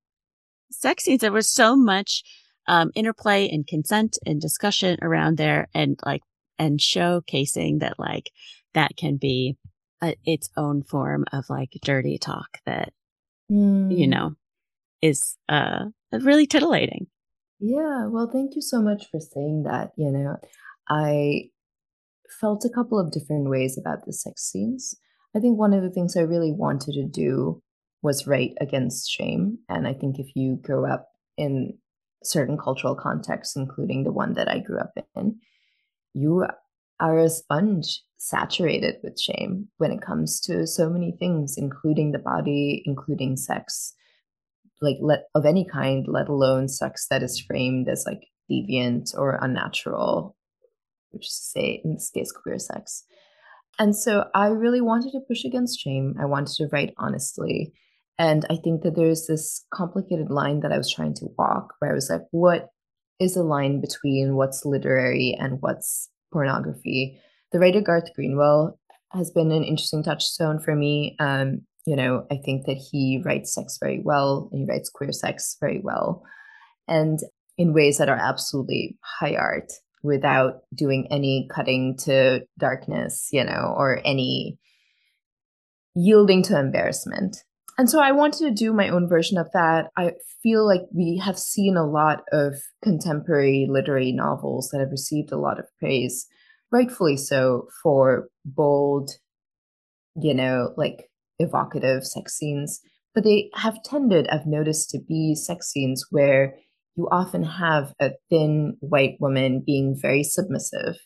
sex 0.70 1.04
scenes. 1.04 1.20
There 1.20 1.30
was 1.30 1.50
so 1.50 1.76
much, 1.76 2.22
um, 2.66 2.92
interplay 2.94 3.50
and 3.50 3.66
consent 3.66 4.16
and 4.24 4.40
discussion 4.40 4.96
around 5.02 5.36
there 5.36 5.68
and 5.74 6.00
like, 6.06 6.22
and 6.58 6.78
showcasing 6.78 7.80
that 7.80 7.98
like 7.98 8.30
that 8.72 8.96
can 8.96 9.18
be 9.18 9.58
a, 10.02 10.16
its 10.24 10.48
own 10.56 10.82
form 10.82 11.26
of 11.30 11.44
like 11.50 11.78
dirty 11.84 12.16
talk 12.16 12.56
that, 12.64 12.94
mm. 13.52 13.96
you 13.96 14.08
know, 14.08 14.32
is, 15.00 15.36
uh, 15.48 15.86
really 16.12 16.46
titillating. 16.46 17.06
Yeah, 17.60 18.06
well, 18.08 18.28
thank 18.32 18.56
you 18.56 18.62
so 18.62 18.82
much 18.82 19.08
for 19.10 19.20
saying 19.20 19.64
that. 19.64 19.92
You 19.96 20.10
know, 20.10 20.36
I 20.88 21.50
felt 22.40 22.64
a 22.64 22.70
couple 22.70 22.98
of 22.98 23.12
different 23.12 23.48
ways 23.48 23.78
about 23.78 24.04
the 24.04 24.12
sex 24.12 24.42
scenes. 24.42 24.94
I 25.36 25.40
think 25.40 25.58
one 25.58 25.72
of 25.72 25.82
the 25.82 25.90
things 25.90 26.16
I 26.16 26.22
really 26.22 26.52
wanted 26.52 26.94
to 26.94 27.06
do 27.06 27.62
was 28.02 28.26
write 28.26 28.54
against 28.60 29.10
shame. 29.10 29.58
And 29.68 29.86
I 29.86 29.94
think 29.94 30.18
if 30.18 30.26
you 30.34 30.58
grow 30.60 30.84
up 30.84 31.08
in 31.36 31.78
certain 32.24 32.58
cultural 32.58 32.94
contexts, 32.94 33.56
including 33.56 34.04
the 34.04 34.12
one 34.12 34.34
that 34.34 34.48
I 34.48 34.58
grew 34.58 34.78
up 34.78 34.92
in, 35.16 35.36
you 36.14 36.46
are 37.00 37.18
a 37.18 37.30
sponge 37.30 38.02
saturated 38.24 38.96
with 39.02 39.20
shame 39.20 39.66
when 39.78 39.90
it 39.90 40.00
comes 40.00 40.40
to 40.40 40.64
so 40.64 40.88
many 40.88 41.12
things, 41.18 41.56
including 41.56 42.12
the 42.12 42.20
body, 42.20 42.82
including 42.86 43.36
sex 43.36 43.94
like 44.80 44.96
let 45.00 45.24
of 45.34 45.46
any 45.46 45.64
kind, 45.64 46.06
let 46.08 46.28
alone 46.28 46.68
sex 46.68 47.06
that 47.08 47.22
is 47.22 47.40
framed 47.40 47.88
as 47.88 48.04
like 48.06 48.28
deviant 48.50 49.16
or 49.16 49.38
unnatural, 49.40 50.36
which 51.10 51.26
is 51.26 51.38
to 51.38 51.44
say, 51.44 51.80
in 51.84 51.94
this 51.94 52.10
case, 52.10 52.32
queer 52.32 52.58
sex. 52.58 53.04
And 53.78 53.96
so 53.96 54.26
I 54.34 54.48
really 54.48 54.80
wanted 54.80 55.12
to 55.12 55.20
push 55.20 55.44
against 55.44 55.80
shame. 55.80 56.14
I 56.20 56.26
wanted 56.26 56.54
to 56.56 56.68
write 56.72 56.94
honestly. 56.98 57.72
And 58.18 58.44
I 58.50 58.56
think 58.56 58.82
that 58.82 58.94
there's 58.94 59.26
this 59.26 59.64
complicated 59.72 60.30
line 60.30 60.60
that 60.60 60.72
I 60.72 60.78
was 60.78 60.92
trying 60.92 61.14
to 61.14 61.26
walk 61.38 61.74
where 61.78 61.90
I 61.90 61.94
was 61.94 62.10
like, 62.10 62.22
what 62.30 62.68
is 63.18 63.34
the 63.34 63.42
line 63.42 63.80
between 63.80 64.36
what's 64.36 64.64
literary 64.64 65.36
and 65.40 65.60
what's 65.60 66.08
pornography? 66.32 67.18
The 67.52 67.58
writer 67.58 67.80
Garth 67.80 68.14
Greenwell 68.14 68.78
has 69.12 69.30
been 69.30 69.52
an 69.52 69.64
interesting 69.64 70.02
touchstone 70.02 70.58
for 70.58 70.74
me. 70.74 71.16
Um, 71.18 71.62
you 71.86 71.96
know, 71.96 72.26
I 72.30 72.36
think 72.36 72.66
that 72.66 72.76
he 72.76 73.20
writes 73.24 73.54
sex 73.54 73.78
very 73.80 74.00
well 74.02 74.48
and 74.52 74.60
he 74.60 74.66
writes 74.66 74.88
queer 74.88 75.12
sex 75.12 75.56
very 75.60 75.80
well. 75.82 76.22
And 76.88 77.18
in 77.58 77.74
ways 77.74 77.98
that 77.98 78.08
are 78.08 78.16
absolutely 78.16 78.96
high 79.02 79.36
art 79.36 79.72
without 80.02 80.62
doing 80.74 81.06
any 81.10 81.48
cutting 81.54 81.96
to 81.96 82.42
darkness, 82.58 83.28
you 83.32 83.44
know, 83.44 83.74
or 83.76 84.00
any 84.04 84.58
yielding 85.94 86.42
to 86.44 86.58
embarrassment. 86.58 87.36
And 87.78 87.88
so 87.88 88.00
I 88.00 88.12
wanted 88.12 88.40
to 88.40 88.50
do 88.50 88.72
my 88.72 88.88
own 88.88 89.08
version 89.08 89.38
of 89.38 89.50
that. 89.52 89.90
I 89.96 90.12
feel 90.42 90.66
like 90.66 90.82
we 90.92 91.20
have 91.24 91.38
seen 91.38 91.76
a 91.76 91.86
lot 91.86 92.22
of 92.32 92.54
contemporary 92.82 93.66
literary 93.68 94.12
novels 94.12 94.68
that 94.70 94.80
have 94.80 94.90
received 94.90 95.32
a 95.32 95.38
lot 95.38 95.58
of 95.58 95.66
praise, 95.78 96.26
rightfully 96.72 97.16
so, 97.16 97.68
for 97.82 98.28
bold, 98.44 99.10
you 100.16 100.34
know, 100.34 100.72
like 100.76 101.10
evocative 101.38 102.04
sex 102.04 102.36
scenes, 102.36 102.80
but 103.14 103.24
they 103.24 103.50
have 103.54 103.82
tended, 103.82 104.26
I've 104.28 104.46
noticed, 104.46 104.90
to 104.90 104.98
be 104.98 105.34
sex 105.34 105.70
scenes 105.70 106.06
where 106.10 106.54
you 106.96 107.08
often 107.10 107.44
have 107.44 107.92
a 108.00 108.12
thin 108.30 108.76
white 108.80 109.16
woman 109.20 109.62
being 109.64 109.96
very 110.00 110.22
submissive, 110.22 110.96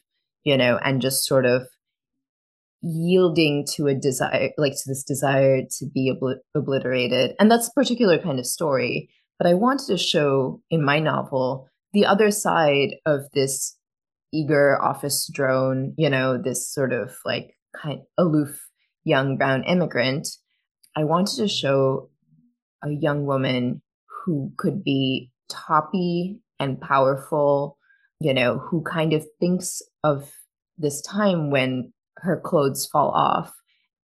you 0.45 0.57
know, 0.57 0.79
and 0.85 1.03
just 1.03 1.27
sort 1.27 1.47
of 1.47 1.67
yielding 2.83 3.67
to 3.75 3.87
a 3.87 3.95
desire, 3.95 4.51
like 4.59 4.73
to 4.73 4.89
this 4.89 5.03
desire 5.03 5.63
to 5.79 5.87
be 5.93 6.13
obl- 6.13 6.39
obliterated. 6.55 7.35
And 7.41 7.51
that's 7.51 7.69
a 7.69 7.73
particular 7.73 8.19
kind 8.19 8.39
of 8.39 8.47
story. 8.47 9.09
But 9.39 9.49
I 9.49 9.55
wanted 9.55 9.87
to 9.89 9.99
show 9.99 10.61
in 10.71 10.85
my 10.85 10.99
novel 10.99 11.69
the 11.93 12.07
other 12.07 12.31
side 12.31 12.97
of 13.05 13.23
this 13.35 13.77
eager 14.33 14.81
office 14.83 15.31
drone, 15.33 15.95
you 15.97 16.11
know, 16.11 16.41
this 16.41 16.69
sort 16.71 16.93
of 16.93 17.17
like 17.25 17.57
kind 17.81 18.01
aloof 18.19 18.69
young 19.05 19.37
brown 19.37 19.63
immigrant, 19.65 20.29
I 20.97 21.05
wanted 21.05 21.37
to 21.37 21.49
show 21.49 22.11
a 22.83 22.91
young 22.91 23.25
woman 23.25 23.83
who 24.25 24.53
could 24.57 24.83
be 24.83 25.31
toppy 25.49 26.41
and 26.59 26.81
powerful, 26.81 27.79
you 28.21 28.35
know, 28.35 28.59
who 28.59 28.83
kind 28.83 29.13
of 29.13 29.25
thinks 29.39 29.81
of 30.03 30.31
this 30.77 31.01
time 31.03 31.51
when 31.51 31.93
her 32.19 32.41
clothes 32.41 32.87
fall 32.87 33.11
off 33.11 33.55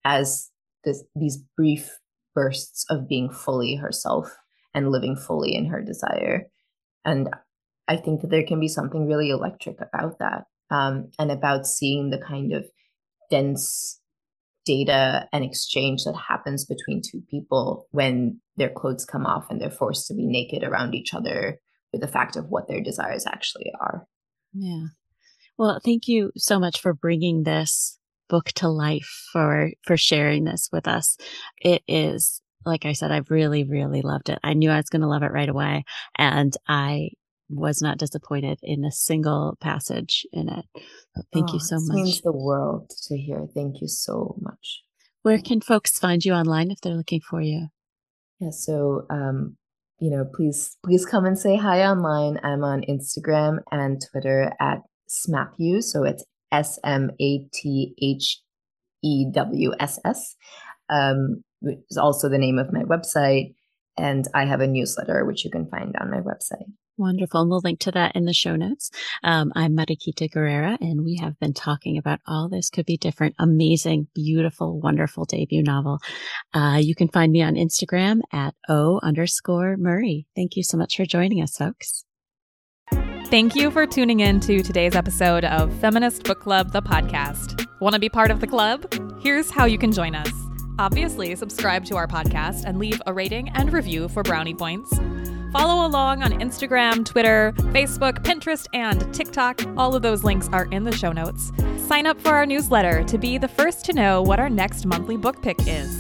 as 0.05 0.51
this, 0.85 1.03
these 1.17 1.39
brief 1.57 1.99
bursts 2.35 2.85
of 2.89 3.09
being 3.09 3.31
fully 3.31 3.75
herself 3.75 4.35
and 4.75 4.91
living 4.91 5.17
fully 5.17 5.55
in 5.55 5.67
her 5.67 5.83
desire. 5.83 6.45
And 7.05 7.29
I 7.89 7.97
think 7.97 8.21
that 8.21 8.31
there 8.31 8.47
can 8.47 8.61
be 8.61 8.69
something 8.69 9.07
really 9.07 9.31
electric 9.31 9.79
about 9.81 10.19
that 10.19 10.45
um, 10.71 11.11
and 11.19 11.31
about 11.31 11.67
seeing 11.67 12.11
the 12.11 12.19
kind 12.19 12.53
of 12.53 12.65
dense 13.31 14.01
data 14.65 15.29
and 15.33 15.45
exchange 15.45 16.05
that 16.05 16.15
happens 16.15 16.65
between 16.65 17.03
two 17.03 17.23
people 17.31 17.89
when 17.91 18.41
their 18.57 18.71
clothes 18.71 19.05
come 19.05 19.27
off 19.27 19.47
and 19.51 19.61
they're 19.61 19.71
forced 19.71 20.07
to 20.07 20.15
be 20.15 20.27
naked 20.27 20.63
around 20.63 20.95
each 20.95 21.15
other 21.15 21.59
with 21.93 22.01
the 22.01 22.09
fact 22.09 22.37
of 22.37 22.47
what 22.49 22.69
their 22.69 22.81
desires 22.81 23.27
actually 23.27 23.73
are. 23.81 24.07
Yeah. 24.53 24.87
Well, 25.59 25.81
thank 25.85 26.09
you 26.09 26.33
so 26.37 26.59
much 26.59 26.81
for 26.81 26.95
bringing 26.95 27.43
this 27.43 27.99
book 28.29 28.47
to 28.47 28.69
life 28.69 29.29
for 29.33 29.71
for 29.85 29.97
sharing 29.97 30.45
this 30.45 30.69
with 30.73 30.89
us. 30.89 31.17
It 31.61 31.83
is 31.87 32.41
like 32.65 32.87
I 32.87 32.93
said 32.93 33.11
I've 33.11 33.31
really 33.31 33.65
really 33.65 34.01
loved 34.01 34.29
it. 34.29 34.39
I 34.43 34.55
knew 34.55 34.71
I 34.71 34.77
was 34.77 34.89
going 34.89 35.03
to 35.03 35.09
love 35.09 35.23
it 35.23 35.33
right 35.33 35.49
away 35.49 35.85
and 36.17 36.55
I 36.67 37.11
was 37.57 37.83
not 37.83 37.99
disappointed 37.99 38.59
in 38.63 38.85
a 38.85 38.93
single 38.93 39.57
passage 39.61 40.27
in 40.33 40.49
it. 40.49 40.65
thank 41.33 41.51
oh, 41.51 41.55
you 41.55 41.61
so 41.61 41.77
much. 41.81 41.95
means 41.95 42.21
the 42.21 42.33
world 42.33 42.91
to 43.09 43.17
hear. 43.17 43.47
Thank 43.55 43.81
you 43.81 43.89
so 43.89 44.37
much. 44.41 44.83
Where 45.23 45.39
can 45.39 45.61
folks 45.61 45.99
find 45.99 46.25
you 46.25 46.33
online 46.33 46.71
if 46.71 46.81
they're 46.81 46.95
looking 46.95 47.21
for 47.21 47.41
you? 47.41 47.69
Yeah, 48.41 48.51
so 48.51 49.07
um, 49.09 49.57
you 50.01 50.11
know, 50.11 50.25
please 50.35 50.77
please 50.85 51.07
come 51.07 51.25
and 51.25 51.39
say 51.39 51.57
hi 51.57 51.83
online. 51.83 52.41
I'm 52.43 52.65
on 52.65 52.83
Instagram 52.89 53.59
and 53.71 54.03
Twitter 54.11 54.53
at 54.61 54.79
Smatthews. 55.09 55.93
So 55.93 56.03
it's 56.03 56.25
S 56.51 56.79
M 56.83 57.11
A 57.21 57.47
T 57.53 57.95
H 58.03 58.41
E 59.05 59.27
W 59.33 59.73
S 59.79 60.01
S. 60.05 60.35
Um, 60.89 61.45
is 61.63 61.97
also 61.97 62.29
the 62.29 62.39
name 62.39 62.59
of 62.59 62.73
my 62.73 62.83
website. 62.83 63.55
And 63.97 64.27
I 64.35 64.45
have 64.47 64.61
a 64.61 64.67
newsletter, 64.67 65.25
which 65.25 65.45
you 65.45 65.51
can 65.51 65.69
find 65.69 65.95
on 66.01 66.11
my 66.11 66.21
website. 66.21 66.67
Wonderful. 66.99 67.41
And 67.41 67.51
we'll 67.51 67.61
link 67.65 67.81
to 67.81 67.91
that 67.93 68.15
in 68.15 68.27
the 68.27 68.35
show 68.35 68.55
notes. 68.55 68.91
Um, 69.23 69.53
I'm 69.57 69.77
Mariquita 69.77 70.31
Guerrera, 70.31 70.77
and 70.81 71.05
we 71.05 71.17
have 71.17 71.39
been 71.41 71.55
talking 71.55 71.97
about 71.97 72.21
All 72.27 72.49
This 72.49 72.69
Could 72.69 72.87
Be 72.87 72.97
Different. 72.97 73.35
Amazing, 73.39 74.09
beautiful, 74.15 74.79
wonderful 74.79 75.25
debut 75.25 75.63
novel. 75.63 75.99
Uh, 76.53 76.79
you 76.81 76.95
can 76.95 77.09
find 77.09 77.33
me 77.33 77.43
on 77.43 77.55
Instagram 77.55 78.21
at 78.33 78.55
O 78.69 79.01
underscore 79.03 79.77
Murray. 79.79 80.27
Thank 80.37 80.57
you 80.57 80.63
so 80.63 80.77
much 80.77 80.97
for 80.97 81.07
joining 81.07 81.43
us, 81.43 81.57
folks. 81.57 82.05
Thank 83.27 83.55
you 83.55 83.71
for 83.71 83.87
tuning 83.87 84.21
in 84.21 84.41
to 84.41 84.63
today's 84.63 84.95
episode 84.95 85.47
of 85.47 85.73
Feminist 85.81 86.25
Book 86.25 86.41
Club, 86.41 86.73
the 86.73 86.83
podcast. 86.83 87.67
Want 87.81 87.95
to 87.95 87.99
be 87.99 88.11
part 88.11 88.31
of 88.31 88.41
the 88.41 88.47
club? 88.47 88.93
Here's 89.23 89.51
how 89.51 89.65
you 89.65 89.79
can 89.79 89.93
join 89.93 90.15
us. 90.15 90.31
Obviously, 90.79 91.35
subscribe 91.37 91.87
to 91.87 91.97
our 91.97 92.07
podcast 92.07 92.65
and 92.67 92.79
leave 92.79 93.01
a 93.07 93.15
rating 93.15 93.49
and 93.51 93.73
review 93.73 94.09
for 94.09 94.23
brownie 94.23 94.55
points. 94.55 94.93
Follow 95.53 95.87
along 95.87 96.23
on 96.23 96.33
Instagram, 96.41 97.05
Twitter, 97.05 97.53
Facebook, 97.75 98.23
Pinterest, 98.25 98.67
and 98.73 99.13
TikTok. 99.15 99.61
All 99.77 99.95
of 99.95 100.01
those 100.01 100.25
links 100.25 100.49
are 100.51 100.65
in 100.71 100.85
the 100.85 100.97
show 100.97 101.13
notes. 101.13 101.53
Sign 101.77 102.07
up 102.07 102.19
for 102.19 102.31
our 102.31 102.47
newsletter 102.47 103.05
to 103.05 103.19
be 103.19 103.37
the 103.37 103.49
first 103.49 103.85
to 103.85 103.93
know 103.93 104.23
what 104.23 104.41
our 104.41 104.49
next 104.49 104.87
monthly 104.87 105.19
book 105.19 105.43
pick 105.43 105.59
is. 105.67 105.95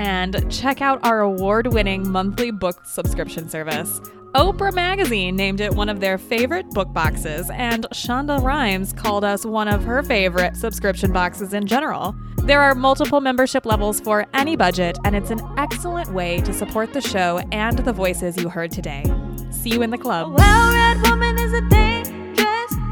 And 0.00 0.50
check 0.50 0.82
out 0.82 0.98
our 1.04 1.20
award 1.20 1.68
winning 1.68 2.10
monthly 2.10 2.50
book 2.50 2.84
subscription 2.84 3.48
service. 3.48 4.00
Oprah 4.34 4.74
Magazine 4.74 5.36
named 5.36 5.60
it 5.60 5.74
one 5.74 5.88
of 5.88 6.00
their 6.00 6.18
favorite 6.18 6.68
book 6.70 6.92
boxes, 6.92 7.48
and 7.50 7.86
Shonda 7.94 8.42
Rhimes 8.42 8.92
called 8.92 9.24
us 9.24 9.46
one 9.46 9.68
of 9.68 9.82
her 9.84 10.02
favorite 10.02 10.54
subscription 10.54 11.12
boxes 11.12 11.54
in 11.54 11.66
general. 11.66 12.14
There 12.44 12.60
are 12.60 12.74
multiple 12.74 13.22
membership 13.22 13.64
levels 13.64 14.00
for 14.00 14.26
any 14.34 14.54
budget, 14.54 14.98
and 15.04 15.16
it's 15.16 15.30
an 15.30 15.40
excellent 15.56 16.12
way 16.12 16.42
to 16.42 16.52
support 16.52 16.92
the 16.92 17.00
show 17.00 17.40
and 17.52 17.78
the 17.78 17.92
voices 17.92 18.36
you 18.36 18.50
heard 18.50 18.70
today. 18.70 19.04
See 19.50 19.70
you 19.70 19.80
in 19.80 19.88
the 19.90 19.98
club. 19.98 20.36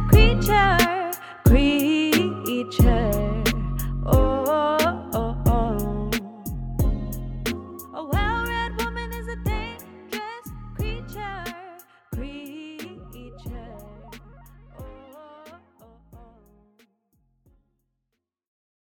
Creature, 0.09 1.12
creature. 1.45 3.25